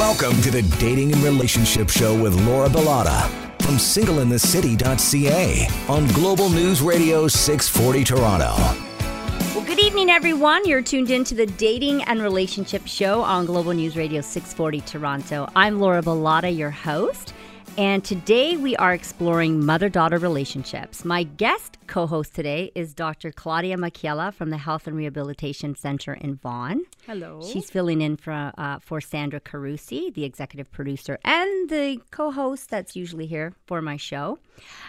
[0.00, 3.28] Welcome to the Dating and Relationship Show with Laura Bilotta
[3.60, 8.54] from singleinthecity.ca on Global News Radio 640 Toronto.
[9.54, 10.64] Well, good evening, everyone.
[10.64, 15.46] You're tuned in to the Dating and Relationship Show on Global News Radio 640 Toronto.
[15.54, 17.34] I'm Laura Bilotta, your host.
[17.80, 21.02] And today we are exploring mother daughter relationships.
[21.02, 23.32] My guest co host today is Dr.
[23.32, 26.84] Claudia Machiella from the Health and Rehabilitation Center in Vaughan.
[27.06, 27.40] Hello.
[27.42, 32.68] She's filling in for, uh, for Sandra Carusi, the executive producer and the co host
[32.68, 34.38] that's usually here for my show.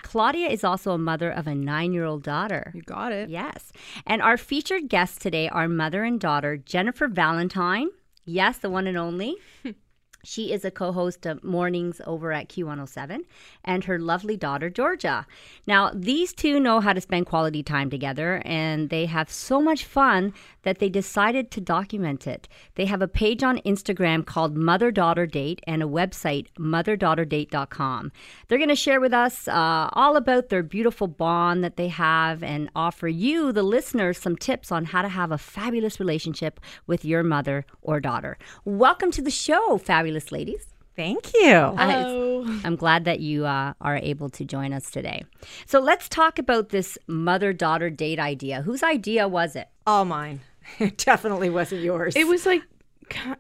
[0.01, 2.73] Claudia is also a mother of a nine year old daughter.
[2.75, 3.29] You got it.
[3.29, 3.71] Yes.
[4.05, 7.87] And our featured guests today are mother and daughter Jennifer Valentyne.
[8.25, 9.37] Yes, the one and only.
[10.23, 13.21] She is a co host of Mornings over at Q107
[13.63, 15.25] and her lovely daughter, Georgia.
[15.67, 19.85] Now, these two know how to spend quality time together and they have so much
[19.85, 22.47] fun that they decided to document it.
[22.75, 28.11] They have a page on Instagram called Mother Daughter Date and a website, motherdaughterdate.com.
[28.47, 32.43] They're going to share with us uh, all about their beautiful bond that they have
[32.43, 37.03] and offer you, the listeners, some tips on how to have a fabulous relationship with
[37.05, 38.37] your mother or daughter.
[38.65, 40.70] Welcome to the show, fabulous ladies.
[40.95, 41.53] Thank you.
[41.77, 42.45] Hello.
[42.63, 45.23] I'm glad that you uh, are able to join us today.
[45.65, 48.61] So let's talk about this mother daughter date idea.
[48.61, 49.67] Whose idea was it?
[49.85, 50.41] All mine.
[50.79, 52.15] It definitely wasn't yours.
[52.15, 52.61] It was like,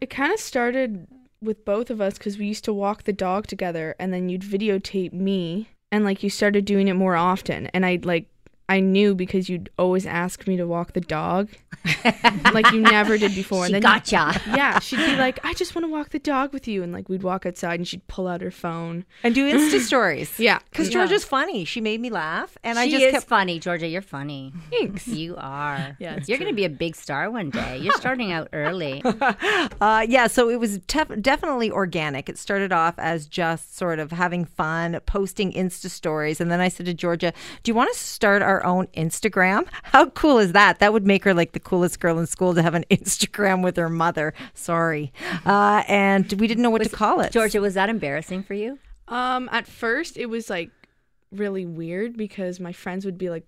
[0.01, 1.07] it kind of started
[1.41, 4.41] with both of us because we used to walk the dog together and then you'd
[4.41, 7.67] videotape me and like you started doing it more often.
[7.67, 8.27] And I like,
[8.71, 11.49] I knew because you'd always ask me to walk the dog,
[12.53, 13.67] like you never did before.
[13.67, 14.39] She and then gotcha.
[14.47, 17.09] yeah, she'd be like, "I just want to walk the dog with you," and like
[17.09, 19.05] we'd walk outside, and she'd pull out her phone.
[19.23, 20.39] and do Insta stories.
[20.39, 20.93] Yeah, Because yeah.
[20.93, 21.65] Georgia's funny.
[21.65, 22.57] She made me laugh.
[22.63, 23.27] And I just is kept.
[23.27, 23.87] funny, Georgia.
[23.87, 24.53] You're funny.
[24.69, 25.07] Thanks.
[25.07, 25.95] You are.
[25.99, 27.77] Yeah, You're going to be a big star one day.
[27.77, 29.03] You're starting out early.
[29.81, 32.29] Uh, yeah, so it was tef- definitely organic.
[32.29, 36.39] It started off as just sort of having fun, posting Insta stories.
[36.39, 37.33] And then I said to Georgia,
[37.63, 39.67] Do you want to start our own Instagram?
[39.83, 40.79] How cool is that?
[40.79, 43.77] That would make her like the coolest girl in school to have an Instagram with
[43.77, 44.33] her mother.
[44.53, 45.11] Sorry.
[45.45, 47.31] Uh, and we didn't know what to call it.
[47.31, 48.79] Georgia, was that embarrassing for you?
[49.07, 50.71] Um, at first it was like
[51.31, 53.45] really weird because my friends would be like,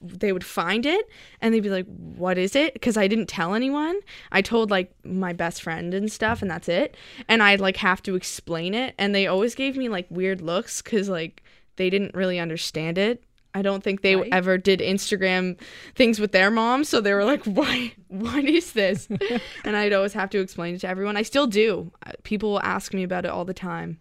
[0.00, 1.08] they would find it
[1.40, 4.00] and they'd be like, "What is it?" Because I didn't tell anyone.
[4.32, 6.96] I told like my best friend and stuff, and that's it.
[7.28, 10.80] And I'd like have to explain it, and they always gave me like weird looks
[10.80, 11.42] because like
[11.76, 13.22] they didn't really understand it.
[13.56, 15.58] I don't think they ever did Instagram
[15.94, 17.94] things with their mom, so they were like, "Why?
[18.08, 19.08] What is this?"
[19.64, 21.16] and I'd always have to explain it to everyone.
[21.16, 21.90] I still do.
[22.04, 23.98] Uh, People will ask me about it all the time.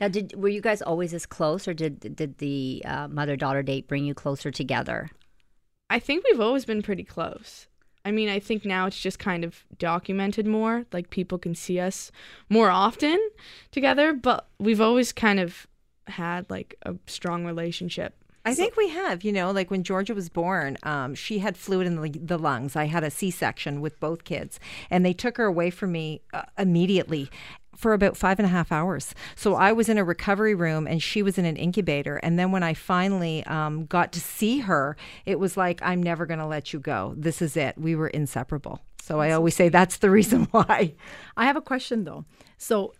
[0.00, 3.62] Now, did were you guys always as close, or did did the uh, mother daughter
[3.62, 5.08] date bring you closer together?
[5.88, 7.68] I think we've always been pretty close.
[8.04, 11.78] I mean, I think now it's just kind of documented more, like people can see
[11.78, 12.10] us
[12.48, 13.18] more often
[13.70, 15.68] together, but we've always kind of
[16.08, 18.14] had like a strong relationship.
[18.46, 19.24] I think we have.
[19.24, 22.76] You know, like when Georgia was born, um, she had fluid in the, the lungs.
[22.76, 26.22] I had a C section with both kids, and they took her away from me
[26.32, 27.28] uh, immediately
[27.76, 29.14] for about five and a half hours.
[29.34, 32.16] So I was in a recovery room and she was in an incubator.
[32.16, 34.96] And then when I finally um, got to see her,
[35.26, 37.14] it was like, I'm never going to let you go.
[37.16, 37.76] This is it.
[37.76, 38.80] We were inseparable.
[39.02, 40.94] So I always say that's the reason why.
[41.36, 42.24] I have a question though.
[42.58, 42.94] So,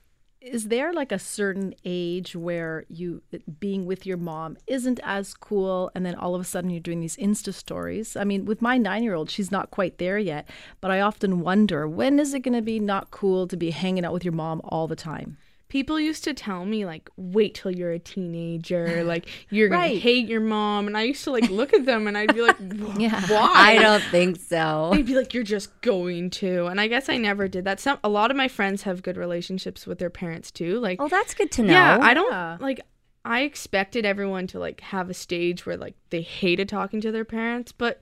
[0.46, 3.22] is there like a certain age where you
[3.58, 7.00] being with your mom isn't as cool, and then all of a sudden you're doing
[7.00, 8.16] these Insta stories?
[8.16, 10.48] I mean, with my nine year old, she's not quite there yet,
[10.80, 14.04] but I often wonder when is it going to be not cool to be hanging
[14.04, 15.36] out with your mom all the time?
[15.68, 20.28] People used to tell me like, "Wait till you're a teenager, like you're gonna hate
[20.28, 22.56] your mom," and I used to like look at them and I'd be like,
[22.98, 24.90] Yeah, "Why?" I don't think so.
[24.92, 27.80] They'd be like, "You're just going to," and I guess I never did that.
[27.80, 30.78] Some a lot of my friends have good relationships with their parents too.
[30.78, 31.72] Like, Oh, that's good to know.
[31.72, 32.58] Yeah, I don't Yeah.
[32.60, 32.80] like.
[33.24, 37.24] I expected everyone to like have a stage where like they hated talking to their
[37.24, 38.00] parents, but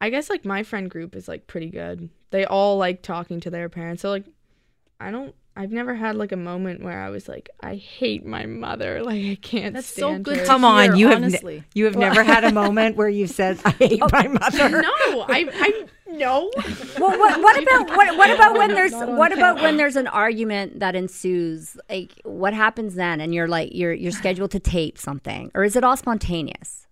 [0.00, 2.08] I guess like my friend group is like pretty good.
[2.30, 4.00] They all like talking to their parents.
[4.00, 4.24] So like,
[4.98, 5.34] I don't.
[5.54, 9.02] I've never had like a moment where I was like, I hate my mother.
[9.12, 10.44] Like I can't That's so stand good her.
[10.44, 13.60] Come on, hear, you have ne- you have never had a moment where you said
[13.64, 14.68] I hate my mother.
[14.82, 16.50] no, I, I no.
[16.98, 20.80] Well, what, what about what, what about when there's what about when there's an argument
[20.80, 21.76] that ensues?
[21.90, 23.20] Like, what happens then?
[23.20, 26.86] And you're like you're you're scheduled to tape something, or is it all spontaneous?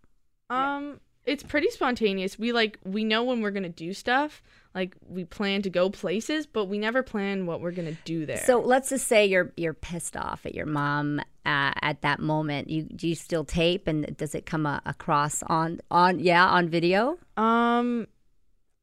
[0.49, 2.39] Um, it's pretty spontaneous.
[2.39, 4.43] We like we know when we're gonna do stuff.
[4.75, 8.43] Like we plan to go places, but we never plan what we're gonna do there.
[8.45, 12.71] So let's just say you're you're pissed off at your mom uh, at that moment.
[12.71, 17.19] You do you still tape, and does it come across on on yeah on video?
[17.37, 18.07] um,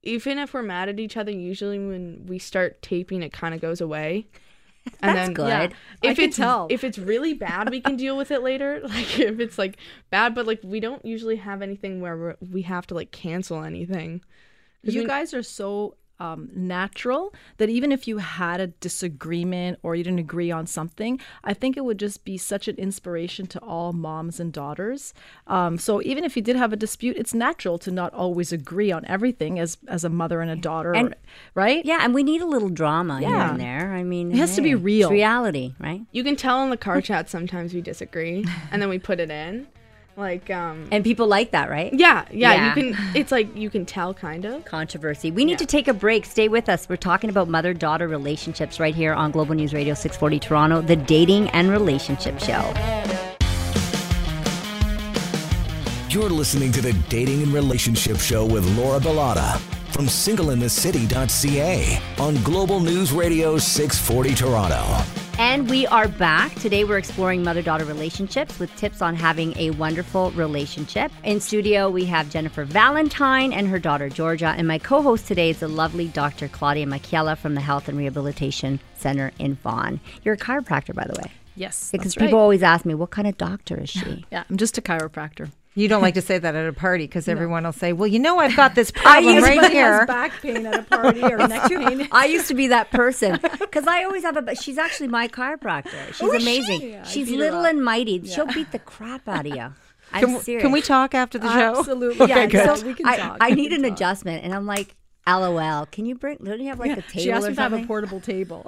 [0.04, 3.60] even if we're mad at each other, usually when we start taping, it kind of
[3.62, 4.28] goes away.
[4.86, 5.48] And That's then good.
[5.48, 5.70] Yeah.
[6.04, 6.68] I if can it's tell.
[6.70, 8.82] if it's really bad, we can deal with it later.
[8.88, 9.78] Like if it's like
[10.10, 13.64] bad, but like we don't usually have anything where we're, we have to like cancel
[13.64, 14.22] anything.
[14.88, 19.78] 'Cause You we- guys are so um, natural that even if you had a disagreement
[19.84, 23.46] or you didn't agree on something, I think it would just be such an inspiration
[23.48, 25.14] to all moms and daughters.
[25.46, 28.92] Um, so even if you did have a dispute, it's natural to not always agree
[28.92, 31.14] on everything as as a mother and a daughter, And-
[31.54, 31.86] right?
[31.86, 33.94] Yeah, and we need a little drama here and there.
[33.94, 35.10] I mean, It has to be real.
[35.10, 36.02] It's reality, right?
[36.12, 39.30] You can tell in the car chat sometimes we disagree, and then we put it
[39.30, 39.68] in.
[40.18, 41.94] Like um And people like that, right?
[41.94, 42.76] yeah, yeah, Yeah.
[42.76, 44.66] you can it's like you can tell kind of.
[44.66, 45.30] Controversy.
[45.30, 46.26] We need to take a break.
[46.26, 46.90] Stay with us.
[46.90, 50.96] We're talking about mother daughter relationships right here on Global News Radio 640 Toronto, the
[50.96, 52.74] dating and relationship show.
[56.10, 59.60] You're listening to the Dating and Relationship Show with Laura Bilotta
[59.92, 65.27] from singleinthecity.ca on Global News Radio 640 Toronto.
[65.40, 66.54] And we are back.
[66.56, 71.12] Today we're exploring mother daughter relationships with tips on having a wonderful relationship.
[71.24, 74.56] In studio, we have Jennifer Valentyne and her daughter Georgia.
[74.58, 76.48] And my co host today is the lovely Dr.
[76.48, 80.00] Claudia Machiella from the Health and Rehabilitation Center in Vaughan.
[80.24, 81.32] You're a chiropractor, by the way.
[81.56, 82.44] Yes, Because people right.
[82.44, 84.26] always ask me, what kind of doctor is she?
[84.32, 85.52] Yeah, I'm just a chiropractor.
[85.78, 88.18] You don't like to say that at a party because everyone will say, "Well, you
[88.18, 91.38] know, I've got this problem right Everybody here." has back pain at a party or
[91.48, 92.08] neck pain.
[92.12, 94.56] I used to be that person because I always have a.
[94.56, 95.94] She's actually my chiropractor.
[95.94, 96.50] Oh, she's Oh, is she?
[96.58, 96.90] amazing.
[96.90, 98.26] Yeah, she's little and mighty.
[98.26, 99.72] She'll beat the crap out of you.
[100.14, 100.64] I'm Can, serious.
[100.64, 101.78] can we talk after the show?
[101.80, 102.28] Absolutely.
[102.28, 103.38] Yeah, yeah, so we can I, talk.
[103.40, 103.92] I we need an talk.
[103.92, 104.96] adjustment, and I'm like,
[105.28, 105.86] LOL.
[105.92, 106.38] Can you bring?
[106.44, 108.66] Don't you have like a table She asked or me to have a portable table.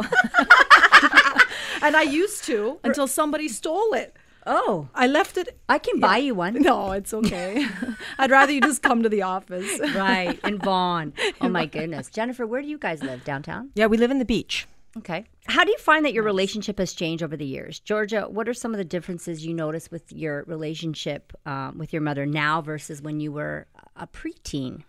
[1.81, 4.15] and I used to until somebody stole it.
[4.49, 5.57] Oh, I left it.
[5.69, 6.61] I can buy you one.
[6.69, 7.65] No, it's okay.
[8.17, 9.79] I'd rather you just come to the office.
[9.95, 11.13] Right in Vaughan.
[11.39, 13.23] Oh my goodness, Jennifer, where do you guys live?
[13.23, 13.69] Downtown.
[13.75, 14.67] yeah, we live in the beach.
[14.97, 15.25] Okay.
[15.45, 17.79] How do you find that your relationship has changed over the years?
[17.79, 22.01] Georgia, what are some of the differences you notice with your relationship um, with your
[22.01, 24.83] mother now versus when you were a preteen?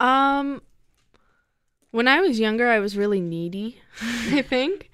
[0.00, 0.62] Um
[1.92, 3.80] when I was younger, I was really needy,
[4.30, 4.89] I think.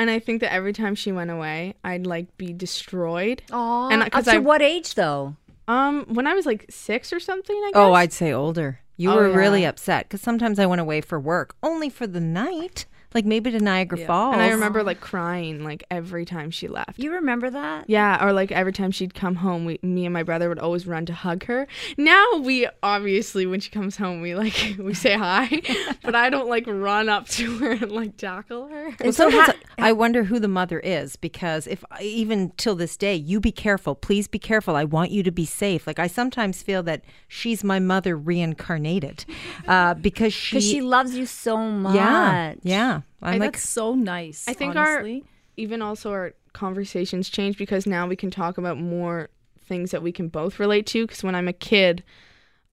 [0.00, 3.42] And I think that every time she went away, I'd like be destroyed.
[3.52, 5.36] Oh, And, uh, up 'cause to I- what age though?
[5.68, 7.76] Um when I was like 6 or something, I guess.
[7.78, 8.80] Oh, I'd say older.
[8.96, 9.36] You Oh, were yeah.
[9.36, 13.50] really upset because sometimes I went away for work only for the night, like maybe
[13.50, 14.34] to Niagara Falls.
[14.34, 16.98] and I remember like crying like every time she left.
[16.98, 17.84] You remember that?
[17.88, 20.86] Yeah, or like every time she'd come home, we, me and my brother would always
[20.86, 21.66] run to hug her.
[21.98, 25.60] Now we obviously, when she comes home, we like we say hi,
[26.02, 28.86] but I don't like run up to her and like tackle her.
[29.00, 32.96] And so sometimes ha- I wonder who the mother is because if even till this
[32.96, 33.94] day, you be careful.
[33.94, 34.76] Please be careful.
[34.76, 35.86] I want you to be safe.
[35.86, 39.24] Like I sometimes feel that she's my mother reincarnated
[39.66, 41.94] uh, because she, Because she loves you so much.
[41.94, 42.99] yeah, yeah.
[43.22, 44.46] I'm like, That's so nice.
[44.48, 45.22] I think honestly.
[45.22, 49.28] our even also our conversations change because now we can talk about more
[49.62, 51.06] things that we can both relate to.
[51.06, 52.02] Because when I'm a kid,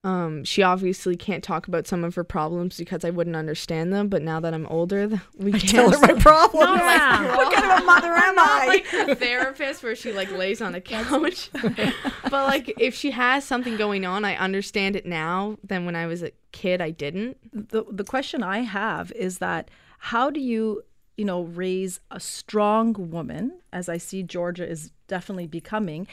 [0.03, 4.07] um, she obviously can't talk about some of her problems because I wouldn't understand them.
[4.07, 6.77] But now that I'm older, th- we can tell her my problem.
[6.79, 7.35] Yeah.
[7.35, 8.67] what kind of a mother am not I?
[8.67, 11.49] like her therapist where she like lays on a couch.
[11.53, 16.05] but like if she has something going on, I understand it now than when I
[16.05, 17.37] was a kid I didn't.
[17.69, 20.83] the the question I have is that how do you
[21.15, 26.07] you know raise a strong woman as I see Georgia is definitely becoming,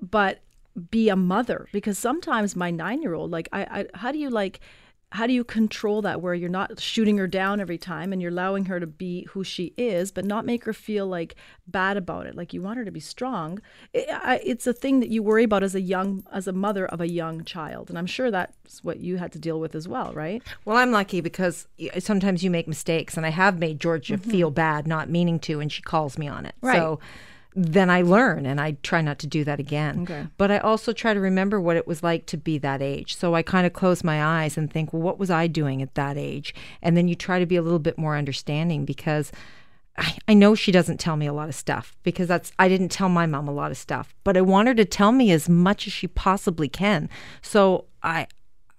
[0.00, 0.40] but
[0.90, 1.68] be a mother?
[1.72, 4.60] Because sometimes my nine year old like I, I how do you like
[5.12, 8.30] how do you control that where you're not shooting her down every time and you're
[8.30, 11.34] allowing her to be who she is but not make her feel like
[11.66, 13.60] bad about it like you want her to be strong
[13.92, 16.86] it, I, it's a thing that you worry about as a young as a mother
[16.86, 19.86] of a young child and i'm sure that's what you had to deal with as
[19.88, 21.66] well right Well, I'm lucky because
[21.98, 24.30] sometimes you make mistakes, and I have made Georgia mm-hmm.
[24.30, 26.54] feel bad, not meaning to, and she calls me on it.
[26.60, 26.76] Right.
[26.76, 27.00] So
[27.54, 30.02] then I learn, and I try not to do that again.
[30.02, 30.26] Okay.
[30.38, 33.16] But I also try to remember what it was like to be that age.
[33.16, 35.94] So I kind of close my eyes and think, well, what was I doing at
[35.94, 36.54] that age?
[36.80, 39.32] And then you try to be a little bit more understanding because.
[39.98, 42.88] I, I know she doesn't tell me a lot of stuff because that's I didn't
[42.88, 45.50] tell my mom a lot of stuff, but I want her to tell me as
[45.50, 47.10] much as she possibly can.
[47.42, 48.26] So I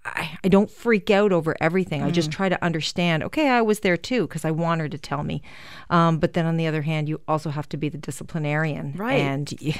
[0.04, 2.02] I, I don't freak out over everything.
[2.02, 2.12] I Mm.
[2.12, 3.22] just try to understand.
[3.24, 5.40] Okay, I was there too because I want her to tell me.
[5.90, 9.20] Um, but then on the other hand, you also have to be the disciplinarian, Right.
[9.20, 9.72] And you,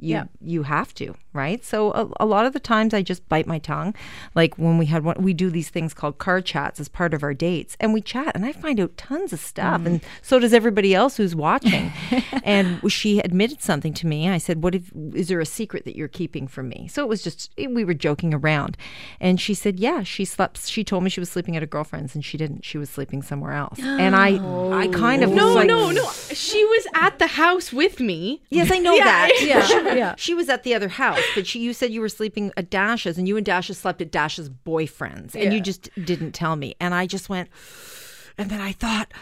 [0.00, 0.24] you Yeah.
[0.40, 1.64] you have to, right?
[1.64, 3.94] So a, a lot of the times I just bite my tongue.
[4.34, 7.22] Like when we had one, we do these things called car chats as part of
[7.22, 10.04] our dates, and we chat, and I find out tons of stuff, and mm.
[10.22, 11.92] so does everybody else who's watching.
[12.44, 14.28] and she admitted something to me.
[14.28, 17.08] I said, "What if is there a secret that you're keeping from me?" So it
[17.08, 18.76] was just we were joking around,
[19.20, 20.66] and she said, "Yeah, she slept.
[20.66, 22.64] She told me she was sleeping at a girlfriend's, and she didn't.
[22.64, 24.28] She was sleeping somewhere else." And I
[24.72, 26.10] I kind of No, was like, no, no.
[26.32, 28.42] She was at the house with me.
[28.50, 29.04] Yes, I know Yeah.
[29.04, 29.30] that.
[29.42, 30.14] Yeah, yeah.
[30.16, 33.18] She was at the other house, but she, you said you were sleeping at Dash's,
[33.18, 36.74] and you and Dasha slept at Dash's boyfriend's, and you just didn't tell me.
[36.80, 37.48] And I just went,
[38.38, 39.12] and then I thought,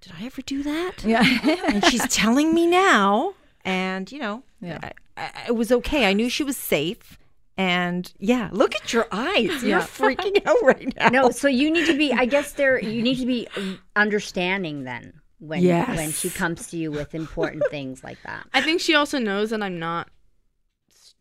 [0.00, 1.04] did I ever do that?
[1.04, 1.22] Yeah.
[1.68, 4.78] and she's telling me now, and you know, Yeah.
[4.82, 6.06] I, I, it was okay.
[6.08, 7.18] I knew she was safe,
[7.56, 9.62] and yeah, look at your eyes.
[9.62, 9.86] You're Yeah.
[9.86, 11.08] freaking out right now.
[11.08, 12.12] No, so you need to be.
[12.12, 12.78] I guess there.
[12.82, 13.48] You need to be
[13.96, 15.88] understanding then when Yes.
[15.96, 18.46] when she comes to you with important things like that.
[18.54, 20.08] I think she also knows that I'm not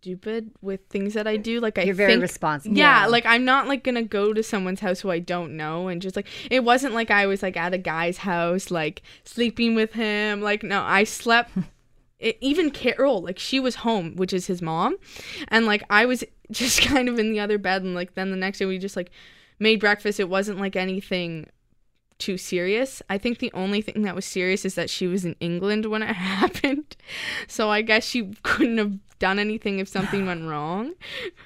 [0.05, 1.59] stupid with things that I do.
[1.59, 2.77] Like I You're very think, responsible.
[2.77, 5.99] Yeah, like I'm not like gonna go to someone's house who I don't know and
[5.99, 9.93] just like it wasn't like I was like at a guy's house like sleeping with
[9.93, 10.41] him.
[10.41, 11.57] Like no, I slept.
[12.19, 14.95] It, even Carol, like she was home, which is his mom,
[15.47, 18.37] and like I was just kind of in the other bed, and like then the
[18.37, 19.09] next day we just like
[19.57, 20.19] made breakfast.
[20.19, 21.47] It wasn't like anything
[22.17, 23.01] too serious.
[23.09, 26.01] I think the only thing that was serious is that she was in England when
[26.01, 26.95] it happened.
[27.47, 30.93] So I guess she couldn't have done anything if something went wrong.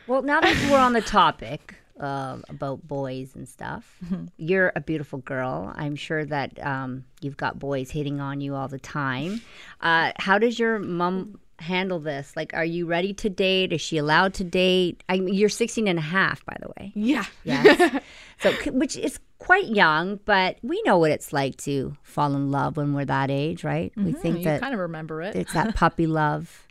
[0.07, 3.97] Well, now that we're on the topic about boys and stuff,
[4.37, 5.73] you're a beautiful girl.
[5.75, 9.41] I'm sure that um, you've got boys hitting on you all the time.
[9.81, 12.35] Uh, how does your mom handle this?
[12.35, 13.73] Like, are you ready to date?
[13.73, 15.03] Is she allowed to date?
[15.09, 16.91] I mean, you're 16 and a half, by the way.
[16.95, 17.25] Yeah.
[17.43, 18.01] Yes.
[18.39, 22.77] so, which is quite young, but we know what it's like to fall in love
[22.77, 23.91] when we're that age, right?
[23.95, 25.35] We think you that kind of remember it.
[25.35, 26.67] it's that puppy love.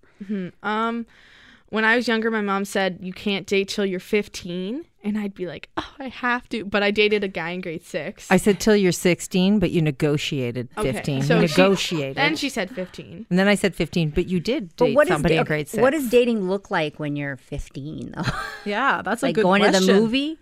[0.63, 1.07] Um
[1.71, 5.35] when I was younger my mom said you can't date till you're 15 and I'd
[5.35, 8.31] be like, "Oh, I have to." But I dated a guy in grade 6.
[8.31, 11.23] I said till you're 16, but you negotiated Okay, 15.
[11.23, 12.17] so you she- negotiated.
[12.17, 13.27] Then she said 15.
[13.31, 15.47] and then I said 15, but you did But date what is somebody da- in
[15.47, 15.81] grade six.
[15.81, 18.23] what does dating look like when you're 15, though?
[18.65, 20.39] yeah, that's a like good going to the movie?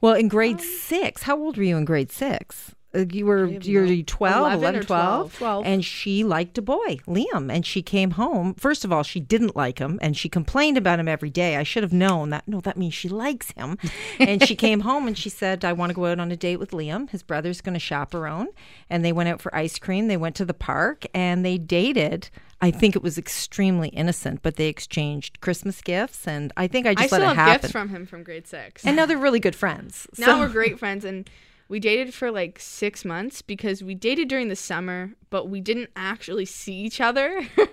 [0.00, 2.74] Well, in grade six, how old were you in grade six?
[2.92, 5.66] You were you're 12, 11 11, or 12, 12.
[5.66, 8.54] and she liked a boy, Liam, and she came home.
[8.54, 11.56] First of all, she didn't like him, and she complained about him every day.
[11.56, 12.48] I should have known that.
[12.48, 13.78] No, that means she likes him.
[14.18, 16.56] and she came home and she said, "I want to go out on a date
[16.56, 17.08] with Liam.
[17.10, 18.48] His brother's going to chaperone."
[18.88, 20.08] And they went out for ice cream.
[20.08, 22.28] They went to the park and they dated.
[22.60, 26.90] I think it was extremely innocent, but they exchanged Christmas gifts, and I think I
[26.90, 27.60] I just still let it have happen.
[27.62, 28.84] gifts from him from grade 6.
[28.84, 30.06] and now they're really good friends.
[30.18, 31.30] now So- we're great friends and
[31.70, 35.88] we dated for like six months because we dated during the summer but we didn't
[35.94, 37.46] actually see each other.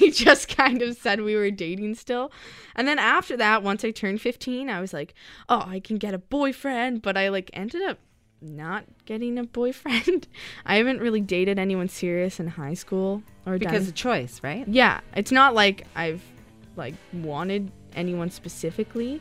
[0.00, 2.30] We just kind of said we were dating still.
[2.74, 5.14] And then after that once i turned 15 i was like
[5.48, 7.00] oh i can get a boyfriend.
[7.00, 7.98] But i like ended up
[8.40, 10.28] not getting a boyfriend.
[10.66, 14.66] I haven't really dated anyone serious in high school or because done of choice, right?
[14.68, 16.22] yeah, it's not like I've
[16.76, 19.20] like wanted anyone specifically,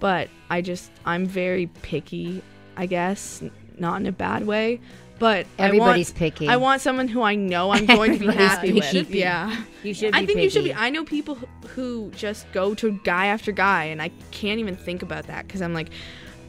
[0.00, 2.42] but I just I'm very picky,
[2.76, 3.42] I guess,
[3.78, 4.80] not in a bad way,
[5.18, 6.48] but Everybody's I want, picky.
[6.48, 9.10] I want someone who I know I'm going to be happy with.
[9.10, 9.56] Yeah.
[9.82, 10.12] You should.
[10.12, 10.74] Be I think you should be.
[10.74, 14.76] I know people who- who just go to guy after guy, and I can't even
[14.76, 15.88] think about that because I'm like,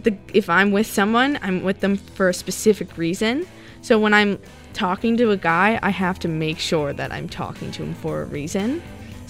[0.03, 3.45] the if I'm with someone, I'm with them for a specific reason.
[3.81, 4.37] So when I'm
[4.73, 8.21] talking to a guy, I have to make sure that I'm talking to him for
[8.21, 8.81] a reason.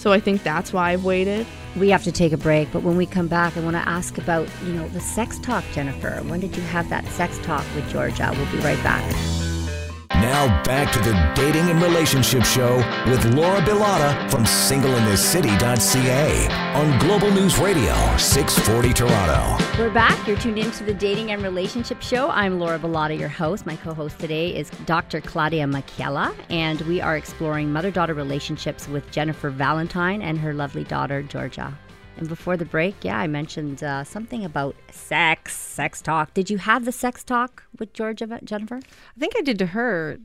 [0.04, 1.46] So I think that's why I've waited.
[1.76, 4.18] We have to take a break, but when we come back, I want to ask
[4.18, 6.22] about you know the sex talk, Jennifer.
[6.26, 8.30] When did you have that sex talk with Georgia?
[8.36, 9.43] We'll be right back.
[10.20, 17.32] Now back to the Dating and Relationship Show with Laura Bilotta from singleinthecity.ca on Global
[17.32, 19.56] News Radio 640 Toronto.
[19.76, 20.24] We're back.
[20.28, 22.30] You're tuned into the Dating and Relationship Show.
[22.30, 23.66] I'm Laura Bilotta, your host.
[23.66, 25.20] My co-host today is Dr.
[25.20, 31.24] Claudia Machiella, and we are exploring mother-daughter relationships with Jennifer Valentyne and her lovely daughter
[31.24, 31.76] Georgia.
[32.16, 36.32] And before the break, yeah, I mentioned uh, something about sex, sex talk.
[36.32, 38.76] Did you have the sex talk with Georgia, Jennifer?
[38.76, 40.18] I think I did to her.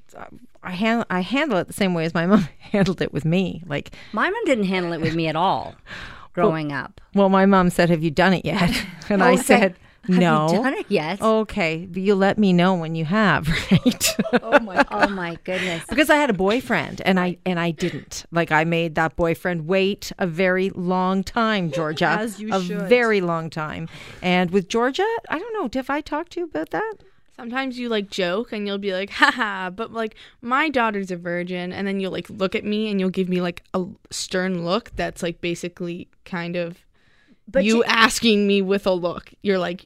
[0.61, 3.63] I hand, I handle it the same way as my mom handled it with me.
[3.65, 5.75] Like, My mom didn't handle it with me at all
[6.33, 7.01] growing up.
[7.15, 8.69] well, my mom said, "Have you done it yet?"
[9.09, 9.75] And Oh, I said,
[10.09, 11.21] Have "No." you done it yet?
[11.21, 14.15] Okay, but you let me know when you have, right?
[14.43, 15.83] Oh my Oh my goodness.
[15.89, 18.25] because I had a boyfriend and I and I didn't.
[18.31, 22.07] Like I made that boyfriend wait a very long time, Georgia.
[22.07, 22.81] As you a should.
[22.89, 23.87] very long time.
[24.21, 26.93] And with Georgia, I don't know, have I talked to you about that?
[27.35, 31.71] sometimes you like joke and you'll be like, haha, but like my daughter's a virgin.
[31.71, 34.91] And then you'll like look at me and you'll give me like a stern look
[34.97, 36.79] that's like basically kind of
[37.47, 39.31] But you you- asking me with a look.
[39.41, 39.85] You're like,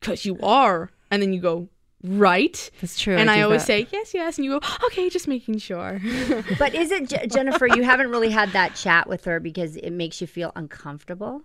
[0.00, 0.90] because you are.
[1.10, 1.68] And then you go,
[2.02, 2.70] right.
[2.80, 3.16] That's true.
[3.16, 3.66] and I, do always that.
[3.66, 4.38] say, yes, yes.
[4.38, 6.00] And you go, okay, just making sure.
[6.58, 7.66] But is it Je- Jennifer?
[7.66, 11.42] You haven't really had that chat with her because it makes you feel uncomfortable.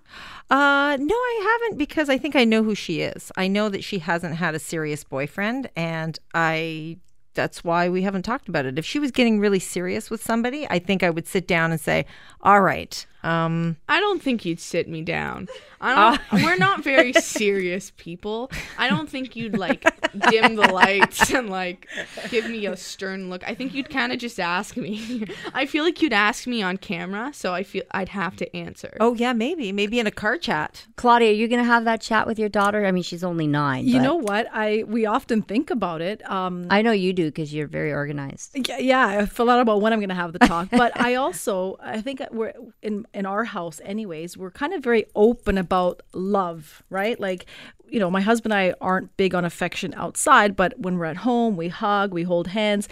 [0.50, 3.31] Uh, no, I haven't because I think I know who she is.
[3.35, 6.97] I know that she hasn't had a serious boyfriend, and I.
[7.33, 8.79] That's why we haven't talked about it.
[8.79, 11.81] If she was getting really serious with somebody, I think I would sit down and
[11.81, 12.05] say,
[12.39, 15.48] "All right, um, I don't think you'd sit me down.
[15.82, 18.51] I don't, we're not very serious people.
[18.77, 19.84] I don't think you'd like
[20.29, 21.88] dim the lights and like
[22.29, 23.44] give me a stern look.
[23.48, 25.25] I think you'd kind of just ask me.
[25.53, 28.96] I feel like you'd ask me on camera, so I feel I'd have to answer.
[29.00, 32.01] oh yeah, maybe, maybe in a car chat." Claudia, are you going to have that
[32.01, 32.86] chat with your daughter?
[32.86, 33.86] I mean, she's only nine.
[33.88, 34.48] You but know what?
[34.53, 36.27] I we often think about it.
[36.29, 38.51] Um, I know you do because you're very organized.
[38.67, 41.15] Yeah, yeah, I feel out about when I'm going to have the talk, but I
[41.15, 42.53] also I think we're
[42.84, 44.38] in in our house anyways.
[44.38, 47.19] We're kind of very open about love, right?
[47.19, 47.45] Like,
[47.88, 51.17] you know, my husband and I aren't big on affection outside, but when we're at
[51.17, 52.89] home, we hug, we hold hands,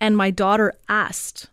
[0.00, 1.48] and my daughter asked.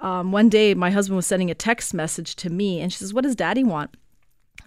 [0.00, 3.14] Um, one day, my husband was sending a text message to me, and she says,
[3.14, 3.94] "What does Daddy want?"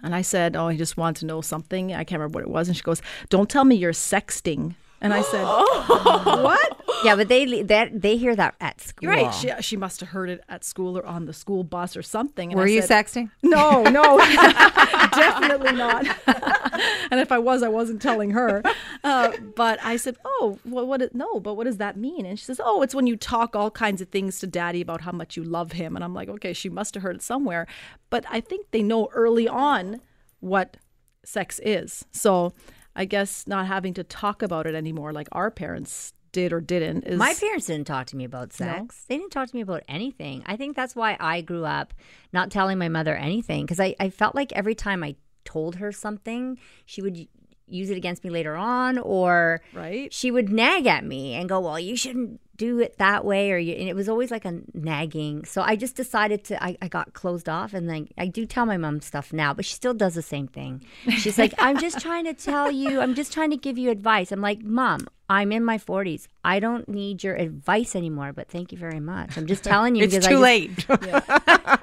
[0.02, 1.92] And I said, "Oh, he just wanted to know something.
[1.92, 5.12] I can't remember what it was." And she goes, "Don't tell me you're sexting." And
[5.12, 5.44] I said,
[6.42, 9.10] "What?" Yeah, but they that they hear that at school.
[9.10, 9.32] Right.
[9.34, 12.50] She, she must have heard it at school or on the school bus or something.
[12.50, 13.30] And Were I you said, sexting?
[13.42, 14.18] No, no,
[15.12, 16.06] definitely not.
[17.10, 18.62] and if I was, I wasn't telling her.
[19.04, 21.02] Uh, but I said, "Oh, well, what?
[21.02, 23.54] Is, no, but what does that mean?" And she says, "Oh, it's when you talk
[23.54, 26.28] all kinds of things to Daddy about how much you love him." And I'm like,
[26.28, 27.66] "Okay, she must have heard it somewhere."
[28.08, 30.00] But I think they know early on
[30.40, 30.78] what
[31.24, 32.04] sex is.
[32.12, 32.54] So
[32.96, 37.04] I guess not having to talk about it anymore, like our parents did or didn't,
[37.04, 39.04] is My parents didn't talk to me about sex.
[39.08, 40.42] They didn't talk to me about anything.
[40.46, 41.94] I think that's why I grew up
[42.32, 45.92] not telling my mother anything because I, I felt like every time I told her
[45.92, 47.28] something, she would
[47.68, 50.12] use it against me later on or right.
[50.12, 53.58] she would nag at me and go, "Well, you shouldn't do it that way," or
[53.58, 55.44] you, and it was always like a nagging.
[55.44, 56.62] So I just decided to.
[56.62, 59.64] I, I got closed off, and then I do tell my mom stuff now, but
[59.64, 60.82] she still does the same thing.
[61.18, 63.00] She's like, "I'm just trying to tell you.
[63.00, 66.28] I'm just trying to give you advice." I'm like, "Mom, I'm in my 40s.
[66.44, 69.36] I don't need your advice anymore, but thank you very much.
[69.36, 71.00] I'm just telling you It's because too I just, late.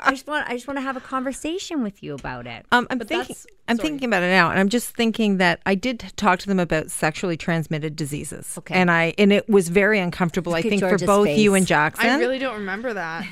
[0.05, 2.87] I just want I just want to have a conversation with you about it." Um,
[2.89, 3.35] I'm But thinking.
[3.67, 3.89] I'm sorry.
[3.89, 6.91] thinking about it now, and I'm just thinking that I did talk to them about
[6.91, 8.55] sexually transmitted diseases.
[8.59, 8.75] Okay.
[8.75, 10.51] And I and it was very uncomfortable.
[10.53, 12.09] Look I think for both you and Jackson.
[12.09, 13.25] I really don't remember that.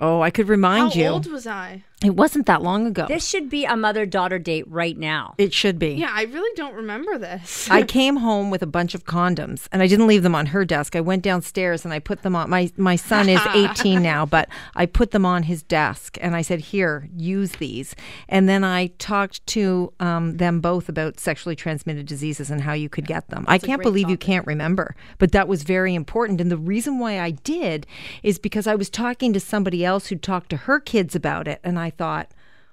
[0.00, 1.04] oh, I could remind How you.
[1.06, 1.82] How old was I?
[2.04, 3.06] It wasn't that long ago.
[3.08, 5.34] This should be a mother daughter date right now.
[5.38, 5.94] it should be.
[5.94, 7.68] Yeah, I really don't remember this.
[7.70, 10.66] I came home with a bunch of condoms and I didn't leave them on her
[10.66, 10.94] desk.
[10.94, 14.50] I went downstairs and I put them on my my son is 18 now, but
[14.74, 17.96] I put them on his desk and I said, "Here, use these."
[18.28, 22.90] And then I talked to um, them both about sexually transmitted diseases and how you
[22.90, 23.46] could get them.
[23.48, 26.42] I can't great believe you can't remember, but that was very important.
[26.42, 27.86] And the reason why I did
[28.22, 31.58] is because I was talking to somebody else who talked to her kids about it
[31.64, 32.28] and I thought,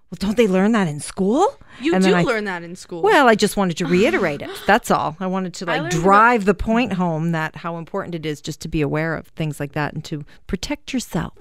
[0.09, 3.01] "Well, don't they learn that in school?" you and do I- learn that in school.
[3.01, 4.49] well, I just wanted to reiterate it.
[4.67, 5.17] That's all.
[5.19, 8.41] I wanted to like learned about- drive the point home that how important it is
[8.41, 11.33] just to be aware of things like that and to protect yourself.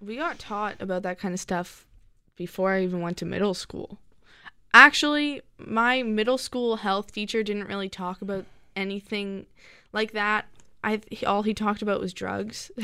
[0.00, 1.86] we got taught about that kind of stuff
[2.36, 3.98] before I even went to middle school.
[4.74, 8.44] Actually, my middle school health teacher didn't really talk about
[8.76, 9.46] anything
[9.92, 10.44] like that.
[10.84, 12.70] I all he talked about was drugs.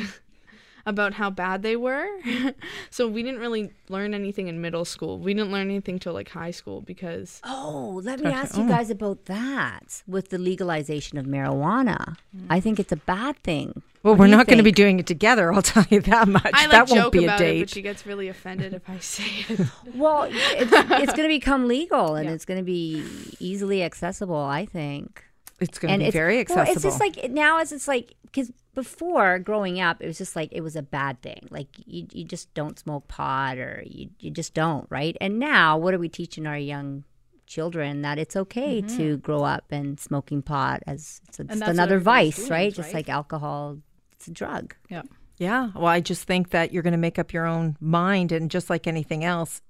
[0.86, 2.06] about how bad they were.
[2.90, 5.18] so we didn't really learn anything in middle school.
[5.18, 8.68] We didn't learn anything till like high school because Oh, let me ask you oh.
[8.68, 12.16] guys about that with the legalization of marijuana.
[12.50, 13.82] I think it's a bad thing.
[14.02, 15.52] Well, we're not going to be doing it together.
[15.52, 16.50] I'll tell you that much.
[16.52, 17.60] I like that joke won't be a about it, date.
[17.60, 19.60] but she gets really offended if I say it.
[19.94, 23.04] Well, it's, it's going to become legal and it's going to be
[23.38, 25.24] easily accessible, I think.
[25.62, 26.72] It's going to be it's very well, accessible.
[26.72, 30.48] it's just like now as it's like because before growing up, it was just like
[30.52, 31.46] it was a bad thing.
[31.50, 35.16] Like you, you just don't smoke pot or you, you just don't, right?
[35.20, 37.04] And now, what are we teaching our young
[37.46, 38.96] children that it's okay mm-hmm.
[38.96, 42.74] to grow up and smoking pot as it's a, just another vice, doing, right?
[42.74, 42.94] Just right?
[42.94, 43.78] like alcohol,
[44.12, 44.74] it's a drug.
[44.88, 45.02] Yeah.
[45.38, 45.70] Yeah.
[45.74, 48.32] Well, I just think that you're going to make up your own mind.
[48.32, 49.60] And just like anything else,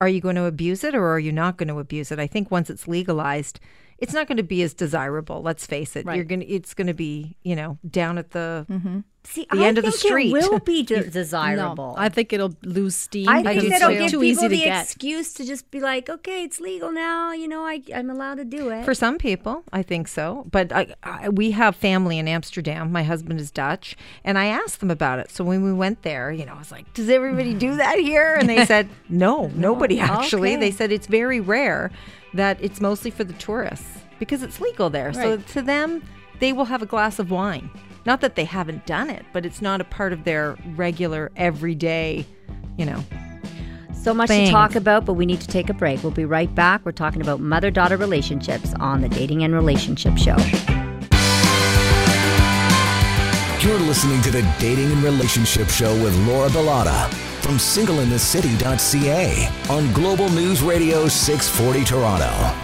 [0.00, 2.18] are you going to abuse it or are you not going to abuse it?
[2.18, 3.60] I think once it's legalized,
[4.00, 5.42] it's not going to be as desirable.
[5.42, 6.06] Let's face it.
[6.06, 9.00] You're going to, it's going to be, you know, down at the mm-hmm.
[9.22, 10.34] See, the I end of the street.
[10.34, 11.94] It will be de- No, desirable.
[11.98, 13.28] I think it'll lose steam.
[13.28, 14.82] I think it's that'll so give too people easy to the get.
[14.84, 17.32] excuse to just be like, okay, it's legal now.
[17.32, 18.84] You know, I, I'm allowed to do it.
[18.84, 20.46] For some people, I think so.
[20.50, 22.90] But I, I, we have family in Amsterdam.
[22.90, 25.30] My husband is Dutch, and I asked them about it.
[25.30, 28.36] So when we went there, you know, I was like, "Does everybody do that here?"
[28.36, 30.60] And they said, "No, nobody actually." Okay.
[30.60, 31.90] They said it's very rare
[32.34, 35.12] that it's mostly for the tourists because it's legal there.
[35.12, 36.02] So to them,
[36.38, 37.70] they will have a glass of wine.
[38.06, 42.24] Not that they haven't done it, but it's not a part of their regular everyday,
[42.76, 43.04] you know.
[43.94, 44.48] So much Things.
[44.48, 46.02] to talk about, but we need to take a break.
[46.02, 46.84] We'll be right back.
[46.86, 50.36] We're talking about mother daughter relationships on the Dating and Relationship Show.
[53.60, 60.28] You're listening to the Dating and Relationship Show with Laura Bilotta from singleinthecity.ca on Global
[60.28, 62.54] News Radio 640 Toronto.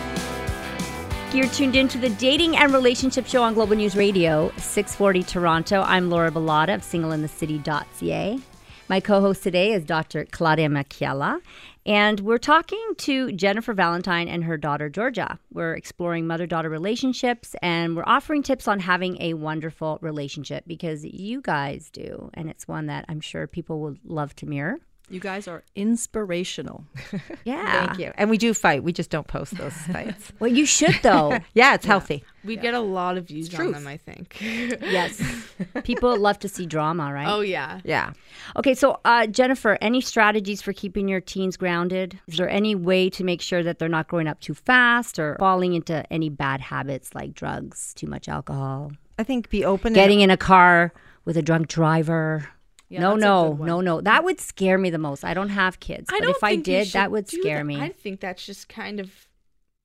[1.36, 5.82] You're tuned into the Dating and Relationship Show on Global News Radio, 640 Toronto.
[5.82, 8.38] I'm Laura Bilotta of singleinthecity.ca.
[8.88, 10.24] My co host today is Dr.
[10.26, 11.40] Claudia Machiella,
[11.86, 15.38] and we're talking to Jennifer Valentyne and her daughter Georgia.
[15.52, 21.04] We're exploring mother daughter relationships, and we're offering tips on having a wonderful relationship because
[21.04, 24.78] you guys do, and it's one that I'm sure people would love to mirror.
[25.08, 26.84] You guys are inspirational.
[27.44, 27.86] Yeah.
[27.86, 28.12] Thank you.
[28.16, 28.82] And we do fight.
[28.82, 30.32] We just don't post those fights.
[30.40, 31.38] Well, you should, though.
[31.54, 32.24] yeah, it's healthy.
[32.44, 33.74] We get a lot of views on truth.
[33.74, 34.36] them, I think.
[34.40, 35.22] yes.
[35.84, 37.28] People love to see drama, right?
[37.28, 37.80] oh yeah.
[37.84, 38.12] Yeah.
[38.56, 42.18] Okay, so uh, Jennifer, any strategies for keeping your teens grounded?
[42.26, 45.36] Is there any way to make sure that they're not growing up too fast or
[45.38, 48.90] falling into any bad habits like drugs, too much alcohol,
[49.20, 49.88] I think be open.
[49.88, 50.92] and- getting in a car
[51.24, 52.48] with a drunk driver?
[52.88, 54.00] Yeah, no, no, no, no.
[54.00, 55.24] That would scare me the most.
[55.24, 57.58] I don't have kids, I but don't if I think you did, that would scare
[57.58, 57.64] that.
[57.64, 57.80] me.
[57.80, 59.10] I think that's just kind of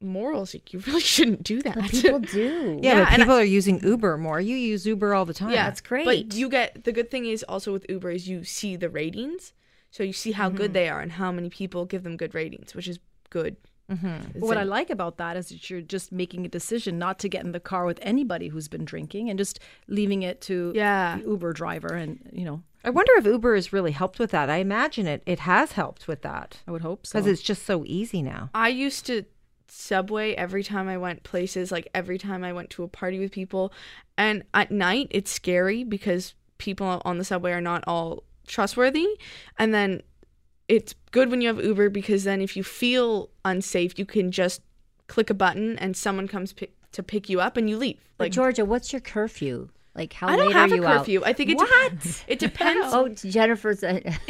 [0.02, 0.54] morals.
[0.54, 1.76] Like, you really shouldn't do that.
[1.76, 2.80] But people do.
[2.82, 4.40] Yeah, Yeah, but and people are using Uber more.
[4.40, 5.52] You use Uber all the time.
[5.52, 6.06] Yeah, That's great.
[6.06, 9.54] But you get the good thing is also with Uber is you see the ratings,
[9.90, 10.58] so you see how Mm-hmm.
[10.58, 13.56] good they are and how many people give them good ratings, which is good.
[13.92, 14.40] Mm-hmm.
[14.40, 17.44] What I like about that is that you're just making a decision not to get
[17.44, 21.18] in the car with anybody who's been drinking and just leaving it to Yeah.
[21.18, 21.94] the Uber driver.
[21.94, 24.50] And, you know, I wonder if Uber has really helped with that.
[24.50, 25.22] I imagine it.
[25.26, 27.20] It has helped with that I would hope so.
[27.20, 28.50] because it's just so easy now.
[28.56, 29.26] I used to
[29.68, 33.32] subway every time I went places, like every time I went to a party with
[33.32, 33.72] people.
[34.18, 39.08] And at night, it's scary because people on the subway are not all trustworthy.
[39.58, 40.02] And then
[40.72, 44.62] it's good when you have Uber because then if you feel unsafe, you can just
[45.08, 48.00] click a button and someone comes pick, to pick you up and you leave.
[48.18, 49.68] But Like Georgia, what's your curfew?
[49.94, 50.98] Like, how I don't late have are a you out?
[51.00, 51.22] curfew.
[51.26, 52.00] I think it What?
[52.00, 52.94] dep- it depends.
[52.94, 53.84] Oh, Jennifer's.
[53.84, 54.00] uh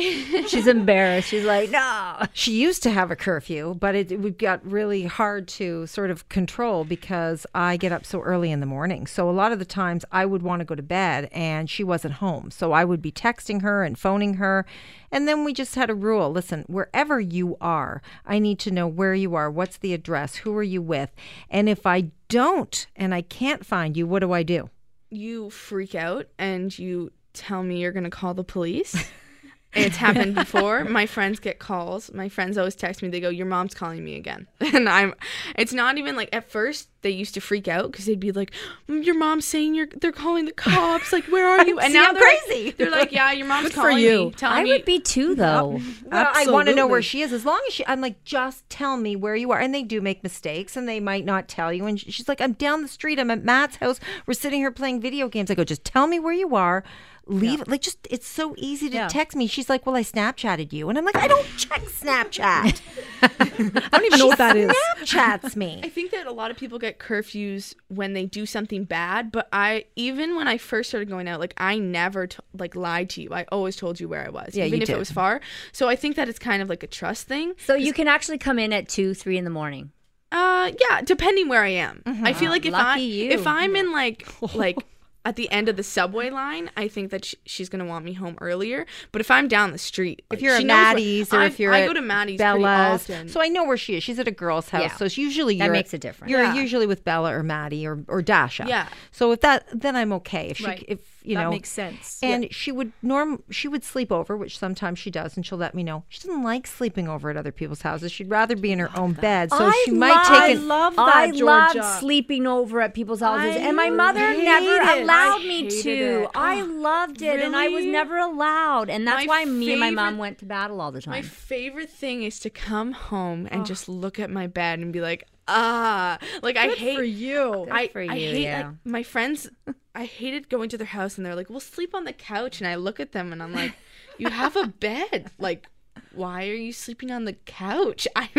[0.47, 1.28] she's embarrassed.
[1.30, 2.24] She's like, no.
[2.34, 6.28] She used to have a curfew, but it, it got really hard to sort of
[6.30, 9.06] control because I get up so early in the morning.
[9.06, 11.84] So a lot of the times I would want to go to bed and she
[11.84, 12.50] wasn't home.
[12.50, 14.65] So I would be texting her and phoning her.
[15.12, 18.88] And then we just had a rule listen, wherever you are, I need to know
[18.88, 21.12] where you are, what's the address, who are you with.
[21.52, 24.71] And if I don't and I can't find you, what do I do?
[25.12, 28.95] You freak out and you tell me you're going to call the police.
[29.73, 30.84] it's happened before.
[30.86, 32.12] My friends get calls.
[32.13, 33.10] My friends always text me.
[33.10, 35.13] They go, "Your mom's calling me again." And I'm
[35.55, 38.51] it's not even like at first they used to freak out cuz they'd be like,
[38.88, 41.12] "Mm, "Your mom's saying you're they're calling the cops.
[41.13, 42.71] Like, where are you?" And See, now I'm they're like- crazy.
[42.71, 44.25] they're like, "Yeah, your mom's Good for calling you.
[44.25, 45.79] me." Telling I me would be too, though.
[46.05, 47.31] Well, I want to know where she is.
[47.34, 49.60] As long as she, I'm like, just tell me where you are.
[49.60, 51.86] And they do make mistakes, and they might not tell you.
[51.86, 53.19] And she's like, I'm down the street.
[53.19, 53.99] I'm at Matt's house.
[54.25, 55.49] We're sitting here playing video games.
[55.51, 56.84] I go, just tell me where you are.
[57.27, 57.67] Leave it.
[57.67, 59.07] Like, just it's so easy to Yeah.
[59.07, 59.47] text me.
[59.47, 62.81] She's like, Well, I Snapchatted you, and I'm like, I don't check Snapchat.
[63.21, 64.71] I don't even know what that is.
[65.01, 65.79] Snapchats me.
[65.84, 69.47] I think that a lot of people get curfews when they do something bad, but
[69.53, 73.21] I even when I first started going out, like I never t- like lied to
[73.21, 73.29] you.
[73.34, 74.95] I always told you where I was, Yeah, even you if did.
[74.95, 75.41] it was far.
[75.71, 77.53] So I think that it's kind of like a trust thing.
[77.65, 79.91] So you can actually come in at two, three in the morning.
[80.34, 82.01] Uh, yeah, depending where I am.
[82.05, 83.31] I feel like if I you.
[83.31, 84.77] if I'm in like like
[85.23, 88.13] at the end of the subway line, I think that sh- she's gonna want me
[88.13, 88.86] home earlier.
[89.12, 91.45] But if I'm down the street, If you're she at knows where- Maddie's or I-
[91.45, 93.29] if you're I at go to Maddie's pretty Bella's, often.
[93.29, 94.03] so I know where she is.
[94.03, 94.95] She's at a girl's house, Yeah.
[94.95, 96.31] so it's usually That you're makes a difference.
[96.31, 96.55] You're Yeah.
[96.55, 98.65] usually with Bella or Maddie or or Dasha.
[98.67, 98.88] Yeah.
[99.12, 100.47] So if that, then I'm okay.
[100.49, 100.86] If she, Right.
[100.88, 102.19] if you that know, makes sense.
[102.21, 105.75] And she would norm she would sleep over, which sometimes she does, and she'll let
[105.75, 106.03] me know.
[106.10, 108.12] She doesn't like sleeping over at other people's houses.
[108.12, 109.51] She'd rather be in her own bed.
[109.51, 110.60] So I she might take I it.
[110.62, 111.45] love that, I Georgia.
[111.79, 115.03] love sleeping over at people's houses, I and my mother never it.
[115.03, 116.27] allowed me to.
[116.36, 119.79] I ah, loved it, and I was never allowed, and that's My why me and
[119.79, 123.47] my mom went to battle all the time My favorite thing is to come home
[123.51, 127.68] and just look at my bed and be like, ah, like I hate for you.
[127.70, 128.68] I, for I you, hate yeah.
[128.68, 129.50] like my friends
[129.94, 132.68] I hated going to their house and they're like, "We'll sleep on the couch," and
[132.68, 133.74] I look at them and I'm like,
[134.18, 135.32] "You have a bed.
[135.38, 135.68] Like,
[136.14, 138.30] why are you sleeping on the couch?" I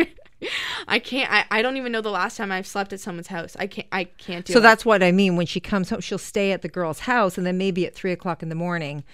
[0.88, 1.31] I can't.
[1.31, 3.57] I, I don't even know the last time I've slept at someone's house.
[3.59, 3.88] I can't.
[3.92, 4.55] I can't do it.
[4.55, 4.62] So it.
[4.62, 5.37] that's what I mean.
[5.37, 8.12] When she comes home, she'll stay at the girl's house, and then maybe at three
[8.12, 9.05] o'clock in the morning,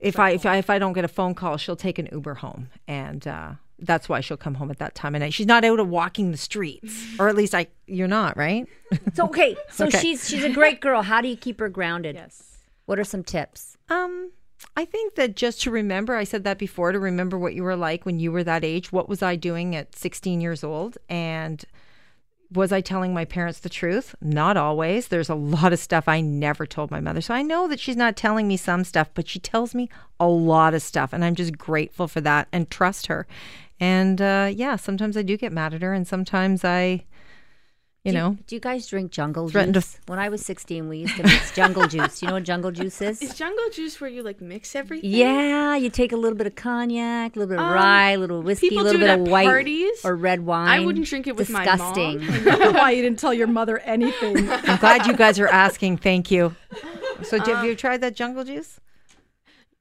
[0.00, 2.34] if I if I if I don't get a phone call, she'll take an Uber
[2.34, 5.32] home, and uh, that's why she'll come home at that time of night.
[5.34, 7.68] She's not out of walking the streets, or at least I.
[7.86, 8.66] You're not, right?
[9.14, 9.98] So okay, so Okay.
[10.00, 11.02] she's she's a great girl.
[11.02, 12.16] How do you keep her grounded?
[12.16, 12.58] Yes.
[12.86, 13.76] What are some tips?
[13.90, 14.32] Um,
[14.76, 17.76] I think that just to remember, I said that before, to remember what you were
[17.76, 18.90] like when you were that age.
[18.92, 20.98] What was I doing at 16 years old?
[21.08, 21.64] And
[22.50, 24.14] was I telling my parents the truth?
[24.22, 25.08] Not always.
[25.08, 27.20] There's a lot of stuff I never told my mother.
[27.20, 30.26] So I know that she's not telling me some stuff, but she tells me a
[30.26, 31.12] lot of stuff.
[31.12, 33.26] And I'm just grateful for that and trust her.
[33.80, 37.04] And uh, yeah, sometimes I do get mad at her, and sometimes I,
[38.04, 40.00] you do know, do you guys drink jungle Threaten to- juice?
[40.06, 42.20] when I was 16, we used to mix jungle juice.
[42.20, 43.22] You know what jungle juice is?
[43.22, 45.10] Is jungle juice where you like mix everything?
[45.10, 48.18] Yeah, you take a little bit of cognac, a little bit of Um, rye, a
[48.18, 50.04] little whiskey, a little bit of white parties.
[50.04, 50.68] or red wine.
[50.68, 52.18] I wouldn't drink it with my mom.
[52.18, 52.22] Disgusting.
[52.52, 54.48] I don't know why you didn't tell your mother anything.
[54.50, 55.98] I'm glad you guys are asking.
[55.98, 56.56] Thank you.
[57.22, 58.80] So, have you tried that jungle juice?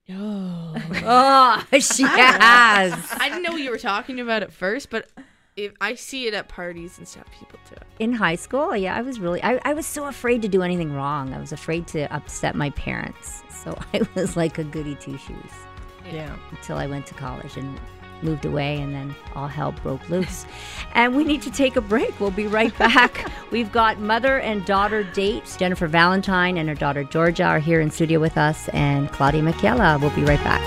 [0.09, 0.73] Oh.
[1.73, 2.93] oh, she has.
[3.11, 5.09] I didn't know what you were talking about at first, but
[5.55, 7.83] if I see it at parties and stuff, people do it.
[7.99, 10.93] In high school, yeah, I was really, I, I was so afraid to do anything
[10.93, 11.33] wrong.
[11.33, 13.43] I was afraid to upset my parents.
[13.49, 15.51] So I was like a goody two shoes
[16.11, 16.35] Yeah.
[16.51, 17.77] until I went to college and
[18.23, 20.45] moved away, and then all hell broke loose.
[20.93, 22.19] and we need to take a break.
[22.19, 23.31] We'll be right back.
[23.51, 25.57] We've got mother and daughter dates.
[25.57, 29.99] Jennifer Valentyne and her daughter Georgia are here in studio with us, and Claudia Machiella.
[29.99, 30.61] We'll be right back.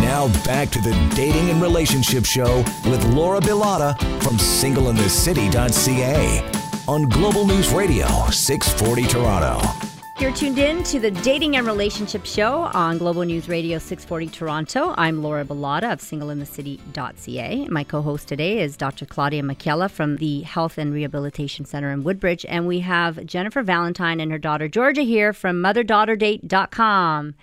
[0.00, 7.46] Now back to the Dating and Relationship Show with Laura Bilotta from singleinthecity.ca on Global
[7.46, 9.83] News Radio 640 Toronto.
[10.20, 14.94] You're tuned in to the Dating and Relationship Show on Global News Radio 640 Toronto.
[14.96, 17.66] I'm Laura Bilotta of singleinthecity.ca.
[17.68, 19.06] My co host today is Dr.
[19.06, 22.46] Claudia Machiella from the Health and Rehabilitation Center in Woodbridge.
[22.48, 27.34] And we have Jennifer Valentyne and her daughter Georgia here from motherdaughter.date.com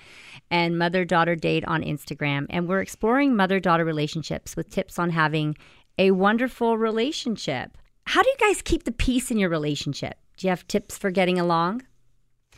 [0.50, 2.46] and Mother Daughter Date on Instagram.
[2.50, 5.58] And we're exploring mother daughter relationships with tips on having
[5.98, 7.78] a wonderful relationship.
[8.06, 10.16] How do you guys keep the peace in your relationship?
[10.38, 11.84] Do you have tips for getting along?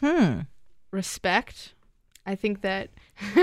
[0.03, 0.41] Hmm.
[0.91, 1.73] Respect.
[2.25, 2.89] I think that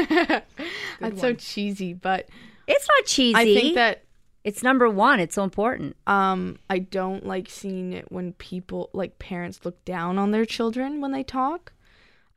[1.00, 2.28] that's so cheesy, but
[2.66, 3.36] It's not cheesy.
[3.36, 4.04] I think that
[4.44, 5.20] it's number one.
[5.20, 5.96] It's so important.
[6.06, 11.00] um I don't like seeing it when people like parents look down on their children
[11.00, 11.72] when they talk.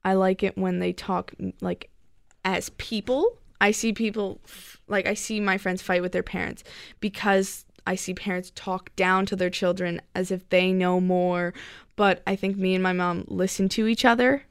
[0.06, 1.90] I like it when they talk like
[2.46, 3.38] as people.
[3.60, 4.40] I see people
[4.88, 6.64] like I see my friends fight with their parents
[7.00, 11.54] because I see parents talk down to their children as if they know more.
[11.96, 14.44] But I think me and my mom listen to each other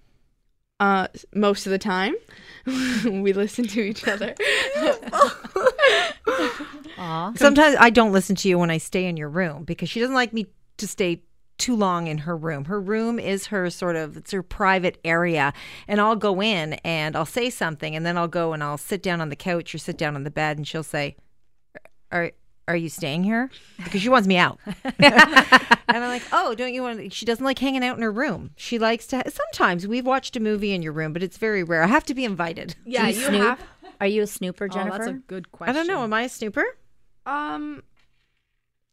[0.80, 2.14] uh most of the time.
[3.04, 4.34] we listen to each other.
[7.36, 10.14] Sometimes I don't listen to you when I stay in your room because she doesn't
[10.14, 10.46] like me
[10.78, 11.22] to stay
[11.58, 12.64] too long in her room.
[12.64, 15.52] Her room is her sort of it's her private area
[15.86, 19.02] and I'll go in and I'll say something and then I'll go and I'll sit
[19.02, 21.16] down on the couch or sit down on the bed and she'll say
[22.10, 22.32] are
[22.68, 23.50] are you staying here?
[23.82, 24.58] Because she wants me out.
[24.84, 27.12] and I'm like, oh, don't you want?
[27.12, 28.50] She doesn't like hanging out in her room.
[28.56, 29.22] She likes to.
[29.30, 31.82] Sometimes we've watched a movie in your room, but it's very rare.
[31.82, 32.76] I have to be invited.
[32.84, 33.58] yeah, Do you snoop?
[34.00, 34.98] Are you a snooper, Oh, Jennifer?
[34.98, 35.74] that's a good question.
[35.74, 36.02] I don't know.
[36.02, 36.64] Am I a snooper?
[37.26, 37.82] Um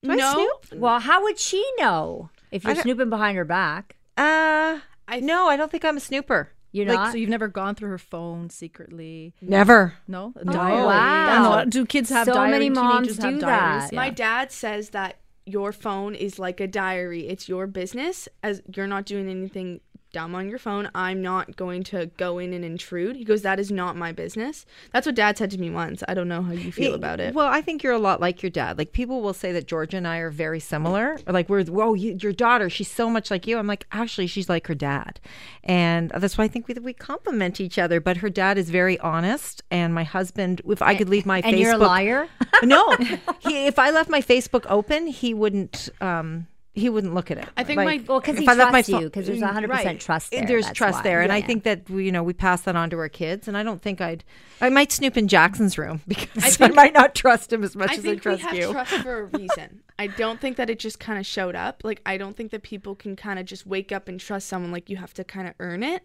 [0.03, 0.33] Do I no.
[0.33, 0.79] snoop?
[0.81, 3.95] well, how would she know if you're snooping behind her back?
[4.17, 6.49] Uh, I- no, I don't think I'm a snooper.
[6.71, 7.11] You're Like, not.
[7.13, 9.33] so you've never gone through her phone secretly?
[9.41, 9.93] Never.
[10.07, 10.81] No, a Oh, diary.
[10.83, 11.29] wow.
[11.29, 11.69] I don't know.
[11.71, 12.51] Do kids have So diary?
[12.51, 13.83] many moms Teenagers have do diaries?
[13.89, 13.93] that.
[13.95, 17.27] My dad says that your phone is like a diary.
[17.27, 18.29] It's your business.
[18.43, 22.53] As you're not doing anything dumb on your phone, I'm not going to go in
[22.53, 23.15] and intrude.
[23.15, 26.03] He goes, "That is not my business." That's what dad said to me once.
[26.07, 27.33] I don't know how you feel about it.
[27.33, 28.77] Well, I think you're a lot like your dad.
[28.77, 31.17] Like people will say that Georgia and I are very similar.
[31.27, 33.57] Or like we're whoa, you, your daughter, she's so much like you.
[33.57, 35.19] I'm like actually, she's like her dad,
[35.63, 37.99] and that's why I think we we complement each other.
[37.99, 41.55] But her dad is very honest, and my husband, if I could leave my and
[41.55, 42.27] Facebook, you're a liar.
[42.63, 42.95] no,
[43.39, 45.89] he, if I left my Facebook open, he wouldn't.
[46.01, 47.47] um he wouldn't look at it.
[47.57, 49.39] I think Like, my- Well, 'cause he if I left my trusts you, 'cause there's
[49.39, 49.99] mm, 100% Right.
[49.99, 51.01] trust there, There's trust why.
[51.03, 51.45] there, and I Yeah.
[51.47, 53.47] think that we, you know we pass that on to our kids.
[53.47, 54.23] And I don't think I'd.
[54.61, 57.93] I might snoop in Jackson's room because I, might not trust him as much I
[57.93, 58.71] as I think we trust have you.
[58.71, 59.81] trust for a reason.
[59.97, 61.81] I don't think that it just kind of showed up.
[61.83, 64.71] Like I don't think that people can kind of just wake up and trust someone.
[64.71, 66.03] Like you have to kind of earn it.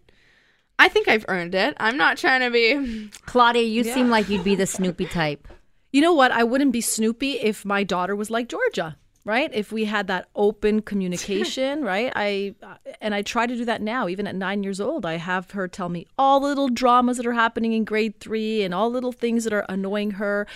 [0.78, 1.76] I think I've earned it.
[1.78, 3.08] I'm not trying to be.
[3.26, 5.46] Claudia, you seem like you'd be the Snoopy type.
[5.92, 6.32] You know what?
[6.32, 8.96] I wouldn't be Snoopy if my daughter was like Georgia.
[9.24, 9.50] Right?
[9.52, 12.12] If we had that open communication, right?
[12.14, 12.54] I
[13.00, 14.08] and I try to do that now.
[14.08, 17.26] Even at nine years old, I have her tell me all the little dramas that
[17.26, 20.46] are happening in grade three and all little things that are annoying her.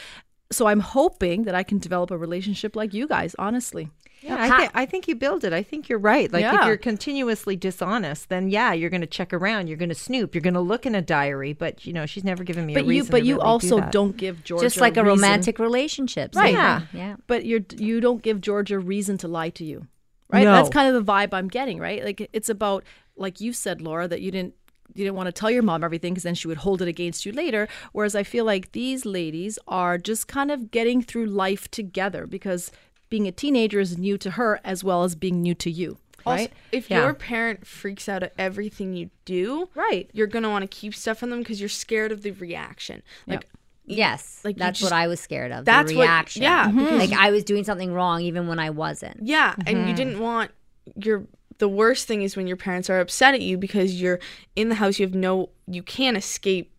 [0.51, 3.35] So I'm hoping that I can develop a relationship like you guys.
[3.39, 5.53] Honestly, Yeah, I, th- I think you build it.
[5.53, 6.33] I think you're right.
[6.33, 9.69] Like if you're continuously dishonest, then yeah, you're going to check around.
[9.69, 10.35] You're going to snoop.
[10.35, 11.53] You're going to look in a diary.
[11.53, 13.11] But you know, she's never given me a but you reason.
[13.13, 13.93] but to you really do also that.
[13.93, 16.35] don't give Georgia Just like a reason- romantic relationship.
[16.35, 16.53] Right.
[16.55, 16.83] Yeah.
[16.93, 17.17] Yeah.
[17.27, 19.87] but you're you don't give Georgia reason to lie to you,
[20.31, 20.45] right?
[20.45, 20.53] No.
[20.53, 22.05] That's kind of the vibe I'm getting, right?
[22.05, 22.85] Like it's about
[23.17, 24.55] like you said, Laura, that you didn't
[24.95, 27.25] you didn't want to tell your mom everything because then she would hold it against
[27.25, 27.69] you later.
[27.93, 32.73] Whereas I feel like these ladies are just kind of getting through life together because
[33.11, 36.43] being a teenager is new to her as well as being new to you, Also,
[36.45, 36.53] right?
[36.73, 37.05] if Yeah.
[37.05, 40.11] your parent freaks out at everything you do, Right.
[40.13, 43.03] you're gonna want to keep stuff from them because you're scared of the reaction.
[43.27, 43.47] Like,
[43.91, 44.41] Yes.
[44.45, 45.65] Like, that's just- what I was scared of.
[45.65, 46.43] That's the what- reaction.
[46.43, 46.99] yeah, Mhm.
[46.99, 49.21] Like I was doing something wrong even when I wasn't.
[49.23, 50.51] yeah, and you didn't want
[50.95, 51.25] your.
[51.57, 54.21] The worst thing is when your parents are upset at you because you're
[54.55, 54.99] in the house.
[54.99, 55.49] You have no.
[55.67, 56.71] You can't escape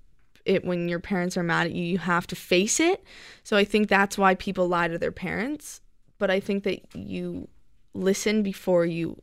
[0.45, 1.83] it when your parents are mad at you.
[1.83, 3.03] You have to face it.
[3.43, 5.81] So I think that's why people lie to their parents.
[6.19, 7.47] But I think that you
[7.93, 9.21] listen before you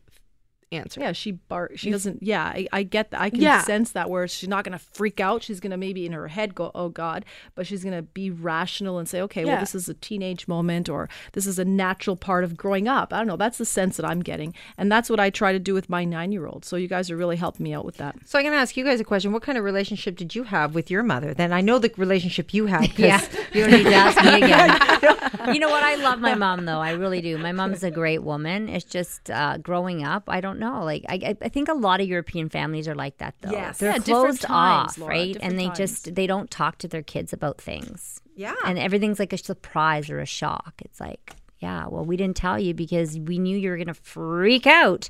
[0.72, 1.00] answer.
[1.00, 1.70] Yeah, she bar.
[1.76, 2.22] She doesn't.
[2.22, 3.20] Yeah, I, I get that.
[3.20, 3.62] I can Yeah.
[3.62, 4.10] sense that.
[4.10, 5.42] Where she's not going to freak out.
[5.42, 7.24] She's going to maybe in her head go, "Oh God,"
[7.54, 10.88] but she's going to be rational and say, "Okay, well, this is a teenage moment,
[10.88, 13.36] or this is a natural part of growing up." I don't know.
[13.36, 16.04] That's the sense that I'm getting, and that's what I try to do with my
[16.04, 16.64] nine-year-old.
[16.64, 18.16] So you guys are really helping me out with that.
[18.24, 19.32] So I'm going to ask you guys a question.
[19.32, 21.32] What kind of relationship did you have with your mother?
[21.32, 22.90] Then I know the relationship you had.
[22.90, 23.20] 'cause- Yeah,
[23.52, 25.54] you don't need to ask me again.
[25.54, 25.82] you know what?
[25.84, 26.80] I love my mom though.
[26.80, 27.38] I really do.
[27.38, 28.68] My mom's a great woman.
[28.68, 30.24] It's just uh, growing up.
[30.28, 30.84] I don't know.
[30.84, 33.50] Like I, I- think a lot of European families are like that though.
[33.50, 33.78] Yes.
[33.78, 35.36] they're Yeah, closed times, off, Laura, right?
[35.40, 35.78] And they times.
[35.78, 38.20] just they don't talk to their kids about things.
[38.34, 38.54] Yeah.
[38.66, 40.74] and everything's like a surprise or a shock.
[40.84, 44.66] It's like, yeah, well, we didn't tell you because we knew you were gonna freak
[44.66, 45.08] out.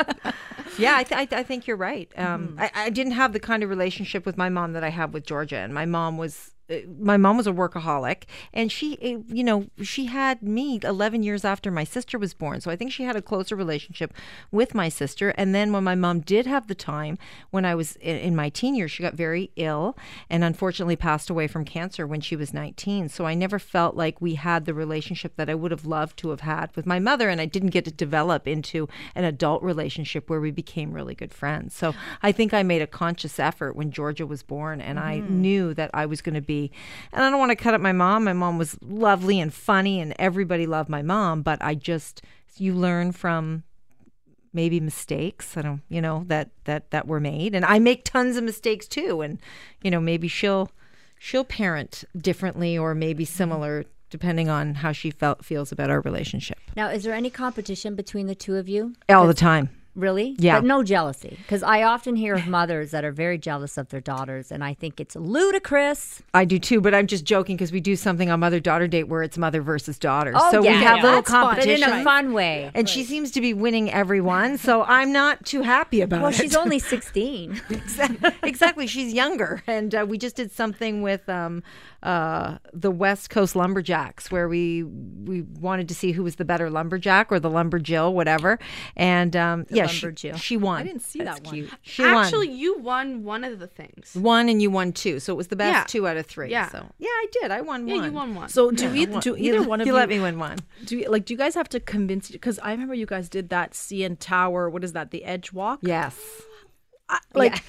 [0.80, 2.12] Yeah, I, th- I, I think you're right.
[2.18, 5.14] Um, I, I didn't have the kind of relationship with my mom that I have
[5.14, 6.53] with Georgia, and my mom was
[7.00, 8.24] my mom was a workaholic,
[8.54, 12.62] and she, uh, you know, she had me 11 years after my sister was born.
[12.62, 14.14] So I think she had a closer relationship
[14.50, 15.30] with my sister.
[15.32, 17.18] And then when my mom did have the time,
[17.52, 19.98] when I was in, in my teen years, she got very ill
[20.30, 23.10] and unfortunately passed away from cancer when she was 19.
[23.10, 26.30] So I never felt like we had the relationship that I would have loved to
[26.30, 30.30] have had with my mother, and I didn't get to develop into an adult relationship
[30.30, 31.76] where we became really good friends.
[31.76, 35.74] So I think I made a conscious effort when Georgia was born, and I knew
[35.74, 36.53] that I was going to be.
[37.12, 38.24] And I don't want to cut up my mom.
[38.24, 41.42] My mom was lovely and funny, and everybody loved my mom.
[41.42, 42.22] But I just
[42.58, 43.64] you learn from
[44.54, 45.58] maybe mistakes.
[45.58, 48.88] I don't, you know, that that that were made, and I make tons of mistakes
[48.88, 49.22] too.
[49.22, 49.40] And
[49.82, 50.72] you know, maybe she'll
[51.20, 53.34] she'll parent differently or maybe mm-hmm.
[53.34, 56.60] similar depending on how she felt feels about our relationship.
[56.76, 58.94] Now, is there any competition between the two of you?
[59.10, 59.70] All the time.
[59.96, 60.36] Really?
[60.40, 60.58] Yeah.
[60.60, 61.38] But no jealousy.
[61.44, 64.74] Because I often hear of mothers that are very jealous of their daughters, and I
[64.74, 66.24] think it's ludicrous.
[66.34, 69.04] I do too, but I'm just joking because we do something on Mother Daughter Date
[69.08, 70.32] where it's mother versus daughter.
[70.36, 70.72] Oh, so yeah.
[70.72, 71.56] we have Yeah, little that's fun.
[71.58, 72.72] But in a fun way.
[72.74, 76.34] and she seems to be winning everyone, so I'm not too happy about Well, it.
[76.34, 77.62] Well, she's only 16.
[78.44, 78.88] exactly.
[78.88, 81.64] She's younger, and uh, we just did something with um,
[82.02, 86.70] uh, the West Coast Lumberjacks, where we we wanted to see who was the better
[86.70, 88.60] lumberjack or the lumberjill, whatever.
[88.96, 90.38] And um, yeah, she, lumberjill.
[90.38, 90.80] she won.
[90.80, 91.70] I didn't see that one.
[91.82, 92.58] She Actually, won.
[92.58, 94.14] you won one of the things.
[94.16, 95.84] One and you won two, so it was the best Yeah.
[95.88, 96.50] two out of three.
[96.52, 96.70] Yeah.
[96.70, 97.52] So yeah, I did.
[97.52, 97.88] I won one.
[97.88, 98.04] Yeah, one.
[98.06, 98.50] you won one.
[98.50, 100.40] So do, Yeah, either, one- do you- either one of you you, let me win
[100.40, 100.58] one.
[100.86, 102.30] Do you, like do you guys have to convince?
[102.30, 102.34] you?
[102.36, 104.70] Because I remember you guys did that CN Tower.
[104.70, 105.12] What is that?
[105.12, 105.80] The Edge Walk.
[105.82, 106.18] Yes.
[107.10, 107.64] I- like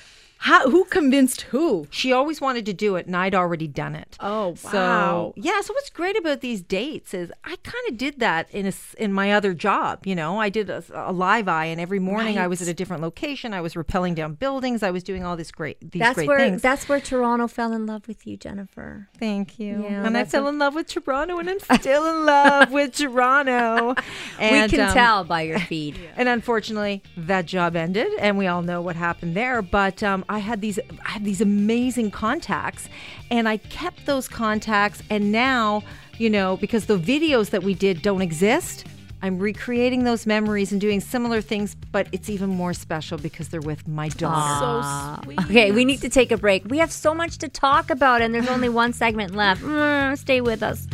[0.45, 0.69] how?
[0.71, 1.87] Who convinced who?
[1.91, 4.17] She always wanted to do it, and I'd already done it.
[4.21, 5.33] Oh So wow!
[5.37, 8.73] yeah, so what's great about these dates is I kind of did that in a
[8.99, 10.07] in my other job.
[10.07, 12.75] You know, I did a, a live eye, and every morning I was at a
[12.75, 13.55] different location.
[13.55, 14.83] I was rappelling down buildings.
[14.83, 16.61] I was doing all this great these That's great where things.
[16.61, 19.09] that's where Toronto fell in love with you, Jennifer.
[19.19, 19.83] Thank you.
[19.85, 23.95] Yeah, and I fell in love with Toronto, and I'm still in love with Toronto.
[24.39, 25.99] And, we can um, tell by your feed.
[26.17, 29.63] And unfortunately, that job ended, and we all know what happened there.
[29.63, 32.89] But um, I had these, I had these amazing contacts,
[33.31, 35.03] and I kept those contacts.
[35.09, 35.85] And now,
[36.19, 38.85] you know, because the videos that we did don't exist,
[39.23, 41.77] I'm recreating those memories and doing similar things.
[41.93, 45.23] But it's even more special because they're with my daughter.
[45.23, 45.41] So sweet.
[45.45, 46.65] Okay, we need to take a break.
[46.67, 49.63] We have so much to talk about, and there's only one segment left.
[49.63, 50.89] Mm, stay with us.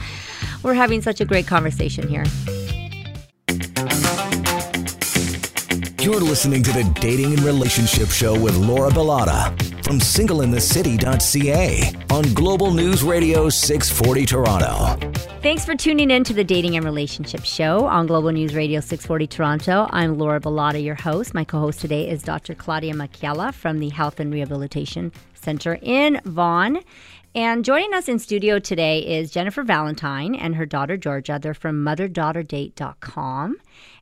[0.62, 2.24] We're having such a great conversation here.
[6.00, 9.52] You're listening to the Dating and Relationship Show with Laura Bilotta
[9.84, 14.96] from singleinthecity.ca on Global News Radio 640 Toronto.
[15.42, 19.26] Thanks for tuning in to the Dating and Relationship Show on Global News Radio 640
[19.26, 19.88] Toronto.
[19.90, 21.34] I'm Laura Bilotta, your host.
[21.34, 22.54] My co host today is Dr.
[22.54, 26.80] Claudia Machiella from the Health and Rehabilitation Center in Vaughan.
[27.34, 31.38] And joining us in studio today is Jennifer Valentyne and her daughter Georgia.
[31.40, 33.56] They're from motherdaughter.date.com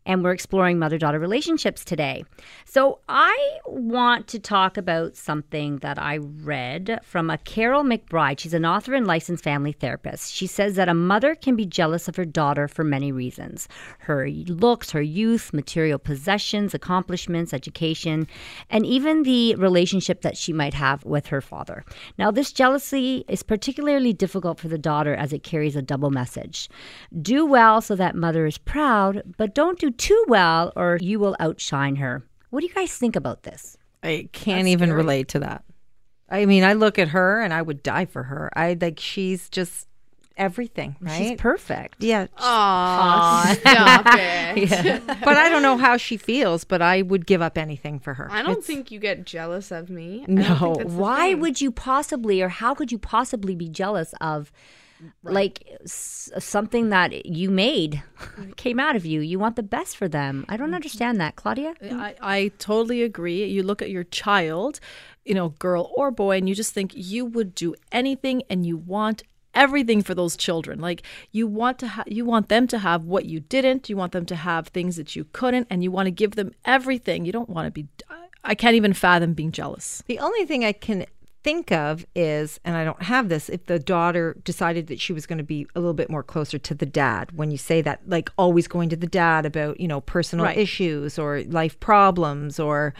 [0.09, 2.25] and we're exploring mother daughter relationships today.
[2.65, 8.41] So, I want to talk about something that I read from a Karyl McBride.
[8.41, 10.33] She's an author and licensed family therapist.
[10.33, 13.69] She says that a mother can be jealous of her daughter for many reasons
[14.01, 18.27] her looks, her youth, material possessions, accomplishments, education,
[18.71, 21.85] and even the relationship that she might have with her father.
[22.19, 26.71] Now, this jealousy is particularly difficult for the daughter as it carries a double message.
[27.21, 31.36] Do well so that mother is proud, but don't do too well or you will
[31.40, 32.22] outshine her.
[32.51, 33.76] What do you guys think about this?
[34.03, 35.64] I can't even relate to that.
[36.30, 38.51] I mean, I look at her and I would die for her.
[38.57, 39.86] I like she's just
[40.36, 41.18] everything, right?
[41.30, 41.96] She's perfect.
[42.03, 42.26] yeah.
[42.38, 45.07] Aw, stop it.
[45.24, 48.28] but I don't know how she feels, but I would give up anything for her.
[48.30, 50.24] I don't It's- think you get jealous of me.
[50.28, 50.42] No.
[50.42, 54.14] don't think that's the Why would you possibly, or how could you possibly be jealous
[54.20, 54.53] of,
[55.22, 58.03] like s- something that you made
[58.57, 59.20] came out of you?
[59.20, 60.44] You want the best for them.
[60.49, 60.74] I don't mm-hmm.
[60.74, 61.74] understand that, Claudia.
[61.82, 63.44] I, I totally agree.
[63.46, 64.80] You look at your child,
[65.24, 68.76] you know, girl or boy, and you just think you would do anything and you
[68.76, 69.22] want
[69.55, 70.80] everything for those children.
[70.80, 74.12] Like you want to ha- you want them to have what you didn't, you want
[74.12, 77.24] them to have things that you couldn't and you want to give them everything.
[77.24, 77.88] You don't want to be
[78.44, 80.03] I can't even fathom being jealous.
[80.07, 81.07] The only thing I can
[81.45, 85.26] think of is, and I don't have this, if the daughter decided that she was
[85.26, 87.32] going to be a little bit more closer to the dad.
[87.32, 90.59] When you say that, like always going to the dad about, you know, personal Right.
[90.59, 92.95] issues or life problems or.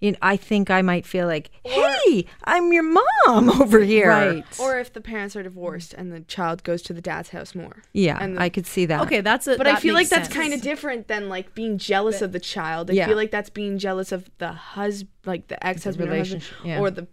[0.00, 4.08] You know, I think I might feel like, hey, I'm your mom over here.
[4.08, 4.44] Right.
[4.60, 7.82] Or if the parents are divorced and the child goes to the dad's house more.
[7.94, 9.00] Yeah, And the- I could see that.
[9.02, 9.56] Okay, that's it.
[9.56, 12.90] But I feel like that's kind of different than like being jealous of the child.
[12.90, 13.06] I Yeah.
[13.06, 16.80] feel like that's being jealous of the husband, like the ex-husband or, husband, relationship, yeah.
[16.80, 17.06] or the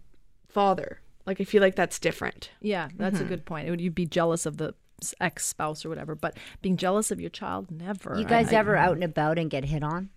[0.52, 1.00] father.
[1.26, 2.50] Like I feel like that's different.
[2.60, 3.68] Yeah, that's a good point.
[3.68, 4.74] It would you'd be jealous of the
[5.20, 8.16] ex spouse or whatever, but being jealous of your child, never.
[8.18, 10.10] You guys I- ever out and about and get hit on?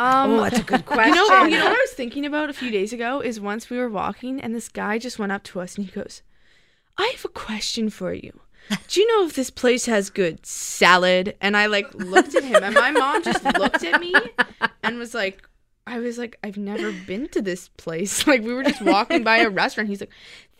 [0.00, 1.14] Um, Oh, that's a good question.
[1.16, 3.68] You know, you know what I was thinking about a few days ago is once
[3.68, 6.22] we were walking and this guy just went up to us and he goes,
[6.96, 8.40] "I have a question for you.
[8.86, 12.62] Do you know if this place has good salad?" And I like looked at him
[12.62, 14.14] and my mom just looked at me
[14.84, 15.48] and was like,
[15.88, 18.26] I was like, I've never been to this place.
[18.26, 19.88] Like we were just walking by a restaurant.
[19.88, 20.12] He's like,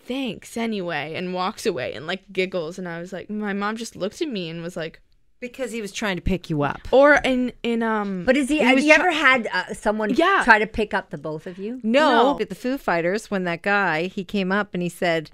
[0.06, 2.78] "Thanks anyway," and walks away and like giggles.
[2.78, 5.00] And I was like, my mom just looked at me and was like,
[5.40, 6.80] because he was trying to pick you up.
[6.90, 8.24] or in in um.
[8.24, 8.58] But is he?
[8.58, 10.40] have was you try- ever had uh, someone Yeah.
[10.44, 11.78] try to pick up the both of you?
[11.82, 12.40] No, No.
[12.40, 15.30] at the Foo Fighters, when that guy he came up and he said,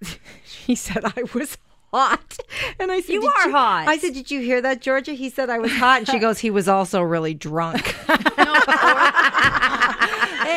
[0.44, 1.58] he said I was
[1.94, 2.38] hot,
[2.80, 5.12] and I said You "Did are hot." I said, did you hear that, Georgia?
[5.12, 7.86] He said I was hot, and she goes, he was also really drunk.
[8.08, 8.16] hey.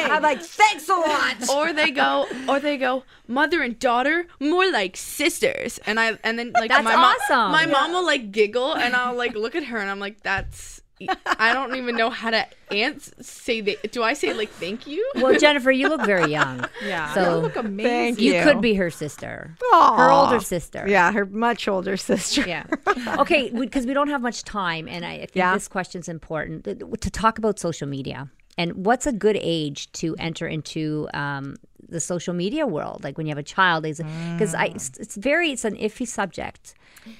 [0.10, 1.50] I'm like, thanks a lot.
[1.54, 6.40] or they go or they go mother and daughter more like sisters and i and
[6.40, 7.52] then like That's my mom awesome.
[7.52, 10.77] my mom will like giggle and i'll like look at her and i'm like that's
[11.26, 15.10] i don't even know how to answer say the, do i say like thank you
[15.16, 16.66] Well, Jennifer, you look very young.
[16.84, 17.92] Yeah, So- you look amazing.
[17.92, 18.44] Thank You you.
[18.44, 19.98] could be her sister, Aw.
[19.98, 20.86] her older sister.
[20.88, 22.44] Yeah, her much older sister.
[22.48, 22.66] Yeah.
[23.20, 25.54] Okay, because we don't have much time, and I, I think Yeah.
[25.54, 30.16] this question's important to, to talk about social media and what's a good age to
[30.20, 31.56] enter into um,
[31.88, 33.04] the social media world.
[33.04, 34.02] Like when you have a child, is
[34.34, 36.74] because I, it's, it's very, it's an iffy subject,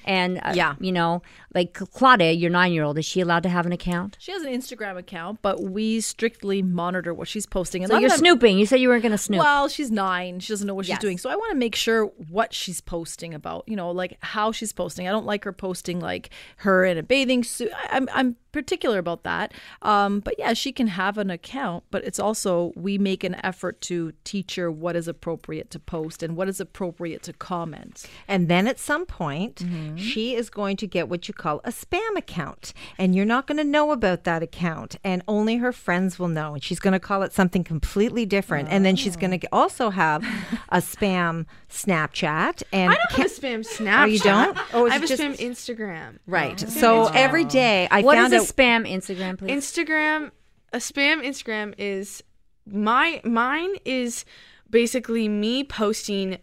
[0.04, 0.74] and uh, Yeah.
[0.80, 1.22] you know,
[1.54, 4.16] like Claudia, your nine-year-old, is she allowed to have an account?
[4.20, 7.82] She has an Instagram account, but we strictly monitor what she's posting.
[7.82, 8.58] And So you're of them- snooping.
[8.58, 9.40] You said you weren't going to snoop.
[9.40, 10.40] Well, she's nine.
[10.40, 11.16] She doesn't know what she's doing.
[11.18, 14.72] So I want to make sure what she's posting about, you know, like how she's
[14.72, 15.08] posting.
[15.08, 17.70] I don't like her posting like her in a bathing suit.
[17.74, 19.52] I, I'm, I'm particular about that.
[19.82, 23.80] Um, but yeah, she can have an account, but it's also, we make an effort
[23.82, 28.06] to teach her what is appropriate to post and what is appropriate to comment.
[28.26, 29.96] And then at some point, Mm-hmm.
[29.96, 32.72] she is going to get what you call a spam account.
[32.98, 34.96] And you're not going to know about that account.
[35.04, 36.54] And only her friends will know.
[36.54, 38.68] And she's going to call it something completely different.
[38.70, 39.38] And then she's going Oh.
[39.38, 40.22] to also have
[40.70, 42.62] a spam Snapchat.
[42.72, 44.58] And i don't have a spam snapchat Oh, you don't?
[44.74, 46.58] Oh, i have it a just- spam instagram Right.
[46.58, 48.50] So every day I what found is out.
[48.50, 49.50] a spam Instagram, please?
[49.50, 50.30] instagram
[50.72, 52.22] a spam instagram is
[52.70, 54.24] my mine is
[54.70, 56.38] basically me posting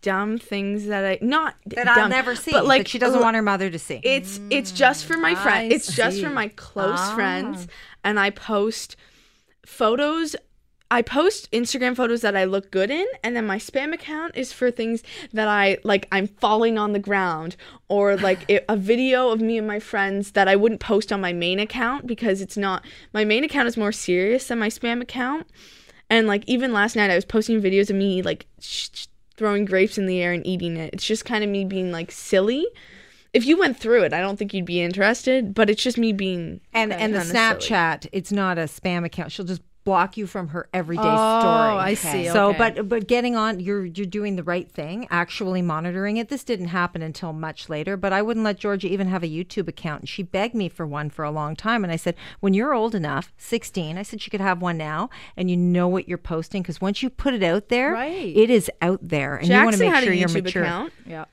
[0.00, 3.36] dumb things that i not that I'll never see, but like that she doesn't want
[3.36, 4.00] her mother to see.
[4.02, 5.70] It's it's just for my friends.
[5.70, 7.14] Mm, I It's just for my close ah.
[7.14, 7.66] friends,
[8.04, 8.96] and I post
[9.64, 10.36] photos
[10.90, 14.52] I post Instagram photos that I look good in, and then my spam account is
[14.52, 16.06] for things that I like.
[16.12, 17.56] I'm falling on the ground,
[17.88, 21.20] or like it, a video of me and my friends that I wouldn't post on
[21.20, 22.84] my main account because it's not.
[23.12, 25.46] My main account is more serious than my spam account,
[26.08, 29.06] and like even last night I was posting videos of me like sh- sh-
[29.36, 30.94] throwing grapes in the air and eating it.
[30.94, 32.66] It's just kind of me being like silly.
[33.32, 36.12] If you went through it, I don't think you'd be interested, but it's just me
[36.12, 37.58] being And and the kinda silly.
[37.60, 39.32] Snapchat, it's not a spam account.
[39.32, 41.72] She'll just block you from her everyday Oh, story.
[41.72, 42.26] Oh, I see.
[42.28, 42.58] So, Okay.
[42.58, 45.06] but but getting on, you're you're doing the right thing.
[45.10, 46.28] Actually monitoring it.
[46.28, 47.96] This didn't happen until much later.
[47.96, 50.02] But I wouldn't let Georgia even have a YouTube account.
[50.02, 51.84] And she begged me for one for a long time.
[51.84, 55.08] And I said, when you're old enough, 16, I said she could have one now,
[55.36, 58.36] and you know what you're posting because once you put it out there, Right.
[58.36, 60.62] it is out there, and you want to make sure a you're YouTube mature.
[60.64, 60.92] account.
[61.06, 61.24] Yeah.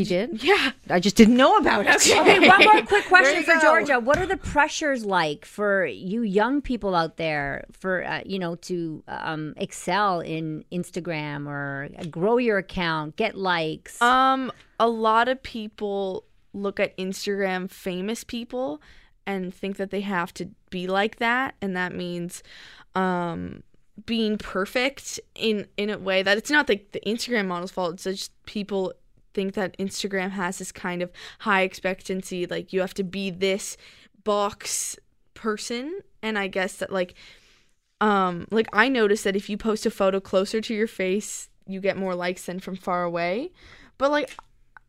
[0.00, 0.42] He did.
[0.42, 0.72] Yeah.
[0.88, 1.94] I just didn't know about it.
[1.96, 3.60] Okay, one more quick question for go.
[3.60, 4.00] Georgia.
[4.00, 8.54] What are the pressures like for you young people out there for uh, you know
[8.56, 14.00] to um, excel in Instagram or grow your account, get likes?
[14.00, 16.24] Um, a lot of people
[16.54, 18.80] look at Instagram famous people
[19.26, 22.42] and think that they have to be like that, and that means
[22.94, 23.62] um
[24.06, 27.94] being perfect in in a way that it's not the, the Instagram model's fault.
[27.94, 28.94] It's just people
[29.34, 31.10] think that Instagram has this kind of
[31.40, 33.76] high expectancy, like you have to be this
[34.24, 34.98] box
[35.34, 37.14] person, and I guess that like
[38.00, 41.80] um like I noticed that if you post a photo closer to your face, you
[41.80, 43.52] get more likes than from far away.
[43.98, 44.36] But like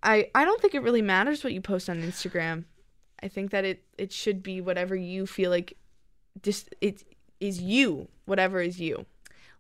[0.04, 2.66] I I don't think it really matters what you post on Instagram.
[3.22, 5.78] I think that it it should be whatever you feel like
[6.42, 7.04] just it
[7.40, 9.06] is you, whatever is you.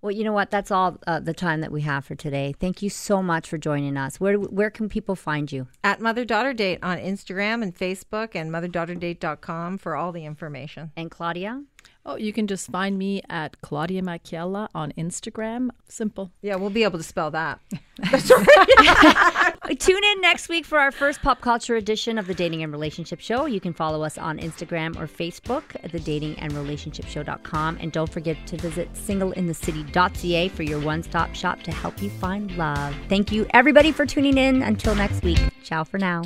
[0.01, 0.49] Well, you know what?
[0.49, 2.55] That's all uh, the time that we have for today.
[2.59, 4.19] Thank you so much for joining us.
[4.19, 5.67] Where where can people find you?
[5.83, 10.91] At Mother Daughter Date on Instagram and Facebook and motherdaughter.date.com for all the information.
[10.95, 11.63] And Claudia?
[12.05, 15.69] Oh, you can just find me at Claudia Machiella on Instagram.
[15.87, 16.31] Simple.
[16.41, 17.59] Yeah, we'll be able to spell that.
[19.79, 23.19] Tune in next week for our first pop culture edition of the Dating and Relationship
[23.19, 23.45] Show.
[23.45, 27.77] You can follow us on Instagram or Facebook at the dating and relationship show.com.
[27.79, 32.55] And don't forget to visit singleinthecity.ca for your one stop shop to help you find
[32.57, 32.95] love.
[33.09, 34.63] Thank you, everybody, for tuning in.
[34.63, 36.23] Until next week, ciao for now.